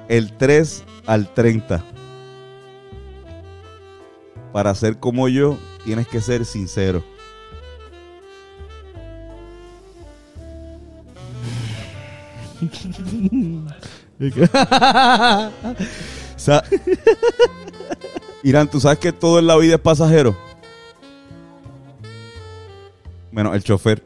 el 0.10 0.36
3 0.36 0.84
al 1.06 1.32
30? 1.32 1.86
Para 4.52 4.74
ser 4.74 5.00
como 5.00 5.28
yo, 5.28 5.60
tienes 5.84 6.08
que 6.08 6.20
ser 6.20 6.46
sincero. 6.46 7.04
O 16.36 16.40
sea, 16.40 16.64
Irán, 18.46 18.70
¿tú 18.70 18.80
sabes 18.80 19.00
que 19.00 19.12
todo 19.12 19.40
en 19.40 19.48
la 19.48 19.58
vida 19.58 19.74
es 19.74 19.82
pasajero? 19.82 20.38
Bueno, 23.32 23.56
el 23.56 23.64
chofer. 23.64 24.04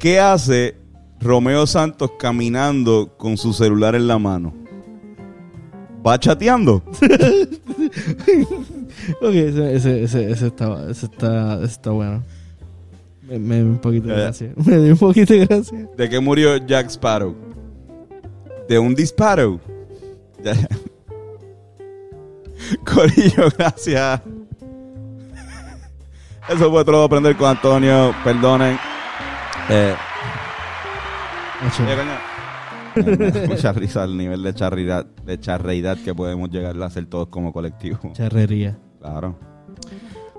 ¿Qué 0.00 0.18
hace 0.18 0.74
Romeo 1.20 1.68
Santos 1.68 2.10
caminando 2.18 3.14
con 3.16 3.36
su 3.36 3.52
celular 3.52 3.94
en 3.94 4.08
la 4.08 4.18
mano? 4.18 4.52
¿Va 6.04 6.18
chateando? 6.18 6.82
ok, 9.22 9.34
ese, 9.34 9.76
ese, 9.76 10.02
ese, 10.02 10.30
ese 10.32 10.46
está, 10.48 11.62
está 11.62 11.90
bueno. 11.92 12.24
Me, 13.28 13.38
me 13.38 13.56
dio 13.56 13.66
un 13.66 13.78
poquito 13.78 14.08
de 14.08 14.14
Ya. 14.16 14.20
gracia. 14.22 14.52
Me 14.66 14.76
dio 14.78 14.92
un 14.92 14.98
poquito 14.98 15.32
de 15.34 15.46
gracia. 15.46 15.88
¿De 15.96 16.08
qué 16.08 16.20
murió 16.20 16.56
Jack 16.66 16.88
Sparrow? 16.90 17.34
De 18.68 18.78
un 18.78 18.94
disparo. 18.94 19.60
Ya. 20.42 20.54
Corillo, 22.84 23.48
gracias. 23.58 24.20
Eso 26.48 26.70
fue 26.70 26.84
todo 26.84 27.02
aprender 27.04 27.36
con 27.36 27.48
Antonio. 27.48 28.14
Perdonen. 28.22 28.78
Eh, 29.68 29.94
Mucha 33.48 33.72
risa 33.72 34.04
el 34.04 34.16
nivel 34.16 34.42
de 34.42 34.54
charridad, 34.54 35.06
de 35.24 35.38
charreidad 35.40 35.98
que 35.98 36.14
podemos 36.14 36.50
llegar 36.50 36.80
a 36.80 36.86
hacer 36.86 37.06
todos 37.06 37.28
como 37.28 37.52
colectivo. 37.52 37.98
Charrería. 38.12 38.78
Claro. 39.00 39.36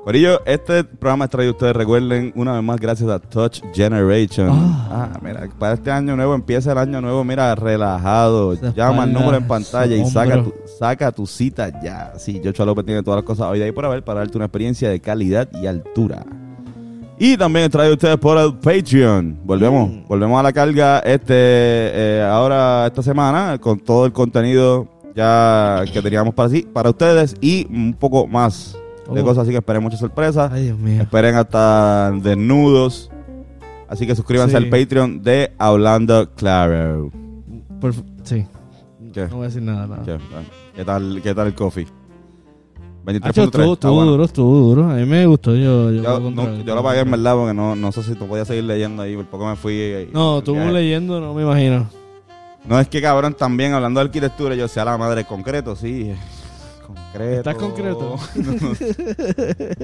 Corillo, 0.03 0.41
este 0.45 0.83
programa 0.85 1.25
es 1.25 1.31
traído 1.31 1.51
ustedes, 1.51 1.75
recuerden, 1.75 2.31
una 2.35 2.53
vez 2.53 2.63
más, 2.63 2.79
gracias 2.79 3.09
a 3.09 3.19
Touch 3.19 3.61
Generation. 3.73 4.49
Ah. 4.49 5.09
Ah, 5.13 5.19
mira, 5.21 5.47
para 5.59 5.73
este 5.73 5.91
año 5.91 6.15
nuevo, 6.15 6.33
empieza 6.33 6.71
el 6.71 6.77
año 6.79 6.99
nuevo, 7.01 7.23
mira, 7.23 7.53
relajado. 7.53 8.53
Esa 8.53 8.73
Llama 8.73 9.03
al 9.03 9.13
número 9.13 9.37
en 9.37 9.45
pantalla 9.47 9.95
y 9.95 10.05
saca 10.09 10.41
tu, 10.43 10.53
saca 10.79 11.11
tu 11.11 11.27
cita 11.27 11.69
ya. 11.83 12.13
Sí, 12.17 12.41
Joshua 12.43 12.65
López 12.65 12.85
tiene 12.85 13.03
todas 13.03 13.17
las 13.19 13.25
cosas 13.25 13.47
hoy 13.47 13.59
de 13.59 13.65
ahí 13.65 13.71
por 13.71 13.85
haber 13.85 14.03
para 14.03 14.21
darte 14.21 14.37
una 14.37 14.45
experiencia 14.45 14.89
de 14.89 14.99
calidad 14.99 15.47
y 15.61 15.67
altura. 15.67 16.25
Y 17.19 17.35
también 17.37 17.65
es 17.65 17.71
traído 17.71 17.93
ustedes 17.93 18.17
por 18.17 18.37
el 18.37 18.53
Patreon. 18.55 19.39
Volvemos, 19.43 19.89
Mm. 19.89 20.07
volvemos 20.07 20.39
a 20.39 20.43
la 20.43 20.53
carga 20.53 20.99
este 20.99 21.33
eh, 21.35 22.23
ahora 22.27 22.87
esta 22.87 23.03
semana 23.03 23.57
con 23.59 23.77
todo 23.79 24.05
el 24.05 24.13
contenido 24.13 24.87
ya 25.13 25.83
que 25.91 26.01
teníamos 26.01 26.33
para 26.33 26.49
sí, 26.49 26.61
para 26.61 26.89
ustedes 26.89 27.35
y 27.41 27.67
un 27.69 27.93
poco 27.93 28.25
más 28.25 28.77
de 29.13 29.21
Oh. 29.21 29.23
cosas, 29.25 29.43
así 29.43 29.51
que 29.51 29.57
esperen 29.57 29.81
muchas 29.83 29.99
sorpresas. 29.99 30.51
Ay, 30.51 30.65
Dios 30.65 30.77
mío. 30.79 31.01
Esperen 31.01 31.35
hasta 31.35 32.11
desnudos. 32.11 33.09
Así 33.87 34.05
que 34.05 34.15
suscríbanse 34.15 34.51
Sí. 34.57 34.63
al 34.63 34.69
Patreon 34.69 35.23
de 35.23 35.51
Hablando 35.57 36.29
Claro. 36.35 37.09
Por 37.81 37.93
sí. 38.23 38.45
¿Qué? 39.13 39.21
No 39.27 39.37
voy 39.37 39.45
a 39.45 39.47
decir 39.47 39.61
nada. 39.63 39.87
nada. 39.87 40.03
¿Qué, 40.05 40.17
¿Qué 40.75 40.85
tal, 40.85 41.19
¿Qué 41.23 41.33
tal 41.33 41.47
el 41.47 41.55
coffee? 41.55 41.85
Hacho, 41.85 43.11
23.3. 43.11 43.45
estuvo, 43.45 43.63
Está 43.73 43.73
estuvo 43.73 43.93
bueno. 43.95 44.11
duro, 44.11 44.23
estuvo 44.25 44.57
duro. 44.59 44.89
A 44.91 44.93
mí 44.95 45.05
me 45.05 45.25
gustó. 45.25 45.55
Yo, 45.55 45.89
yo, 45.91 46.03
Yo, 46.03 46.19
no- 46.29 46.61
yo 46.63 46.75
lo 46.75 46.83
pagué 46.83 46.99
en 46.99 47.09
verdad 47.09 47.33
porque 47.35 47.53
no, 47.55 47.75
no 47.75 47.91
sé 47.91 48.03
si 48.03 48.13
tú 48.13 48.27
podías 48.27 48.47
seguir 48.47 48.65
leyendo 48.65 49.01
ahí. 49.01 49.15
Por 49.15 49.25
poco 49.25 49.47
me 49.47 49.55
fui. 49.55 49.73
y- 49.73 50.09
No, 50.13 50.43
tú 50.43 50.53
leyendo, 50.55 51.19
no 51.19 51.33
me 51.33 51.41
imagino. 51.41 51.87
No 52.67 52.79
es 52.79 52.87
que 52.87 53.01
cabrón, 53.01 53.33
también 53.33 53.73
hablando 53.73 53.99
de 54.01 54.05
arquitectura, 54.05 54.53
yo 54.53 54.67
sea 54.67 54.85
la 54.85 54.97
madre 54.97 55.23
concreto, 55.25 55.75
sí. 55.75 56.13
Concreto. 56.95 57.37
¿Estás 57.49 57.55
concreto? 57.55 58.15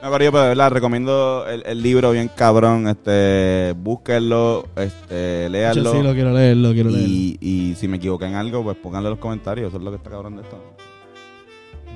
No, 0.00 0.12
pero 0.12 0.24
yo, 0.26 0.30
pero 0.30 0.42
de 0.44 0.48
verdad, 0.50 0.70
recomiendo 0.70 1.44
el, 1.48 1.64
el 1.66 1.82
libro 1.82 2.12
bien 2.12 2.30
cabrón. 2.32 2.86
Este, 2.86 3.74
búsquenlo, 3.76 4.66
este, 4.76 5.42
Yo 5.44 5.48
léanlo. 5.48 5.92
sí 5.92 6.02
lo 6.04 6.12
quiero 6.14 6.32
leer, 6.32 6.56
lo 6.56 6.72
quiero 6.72 6.90
leer. 6.90 7.08
y, 7.08 7.36
y 7.40 7.74
si 7.74 7.88
me 7.88 7.96
equivoqué 7.96 8.26
en 8.26 8.36
algo, 8.36 8.62
pues 8.62 8.76
pónganlo 8.76 9.08
en 9.08 9.14
los 9.14 9.18
comentarios. 9.18 9.68
Eso 9.70 9.78
es 9.78 9.82
lo 9.82 9.90
que 9.90 9.96
está 9.96 10.10
cabrón 10.10 10.36
de 10.36 10.42
esto. 10.42 10.56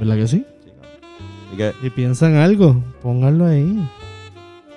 ¿Verdad 0.00 0.16
que 0.16 0.26
sí? 0.26 0.44
Sí. 0.64 0.70
Así 1.48 1.56
que, 1.56 1.72
Si 1.80 1.90
piensan 1.90 2.34
algo, 2.34 2.82
pónganlo 3.02 3.46
ahí. 3.46 3.88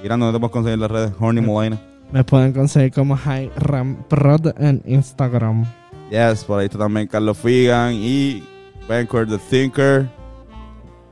Irán, 0.03 0.19
¿dónde 0.19 0.33
te 0.37 0.39
puedes 0.39 0.51
conseguir 0.53 0.77
las 0.77 0.91
redes? 0.91 1.11
Horny 1.19 1.41
Molina. 1.41 1.81
Me 2.11 2.23
pueden 2.23 2.53
conseguir 2.53 2.91
como 2.91 3.17
High 3.17 3.49
Ram 3.55 4.03
Prod 4.07 4.53
en 4.59 4.83
Instagram. 4.85 5.65
Yes, 6.11 6.43
por 6.43 6.59
ahí 6.59 6.65
está 6.65 6.77
también 6.77 7.07
Carlos 7.07 7.35
Figan 7.39 7.93
y 7.95 8.43
Banker 8.87 9.27
the 9.27 9.37
Thinker. 9.37 10.09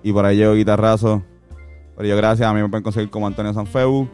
Y 0.04 0.12
por 0.12 0.26
ahí 0.26 0.38
llevo 0.38 0.54
guitarrazo. 0.54 1.24
Pero 1.96 2.10
yo 2.10 2.18
gracias, 2.18 2.48
a 2.50 2.54
mí 2.54 2.62
me 2.62 2.70
pueden 2.70 2.84
conseguir 2.84 3.10
como 3.10 3.28
Antonio 3.28 3.54
Sanfeu. 3.54 4.08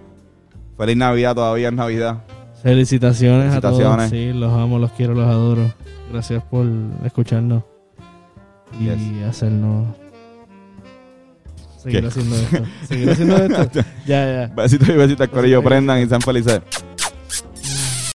Feliz 0.77 0.97
Navidad, 0.97 1.35
todavía 1.35 1.69
es 1.69 1.73
Navidad. 1.73 2.23
Felicitaciones, 2.61 3.47
a 3.53 3.61
Felicitaciones. 3.61 3.97
todos. 3.97 4.09
Sí, 4.09 4.33
los 4.33 4.53
amo, 4.53 4.79
los 4.79 4.91
quiero, 4.91 5.13
los 5.13 5.25
adoro. 5.27 5.73
Gracias 6.11 6.43
por 6.43 6.65
escucharnos 7.05 7.63
y 8.79 8.85
Yes. 8.85 9.27
hacernos 9.27 9.87
seguir 11.77 12.01
¿Qué? 12.01 12.07
haciendo 12.07 12.35
esto. 12.35 12.63
Seguir 12.87 13.09
haciendo 13.11 13.35
esto. 13.37 13.79
ya, 14.05 14.47
ya. 14.47 14.53
Besitos 14.55 14.89
y 14.89 14.93
besitos, 14.93 15.27
Corillo, 15.29 15.63
prendan 15.63 16.01
y 16.01 16.05
sean 16.07 16.21
felices. 16.21 16.61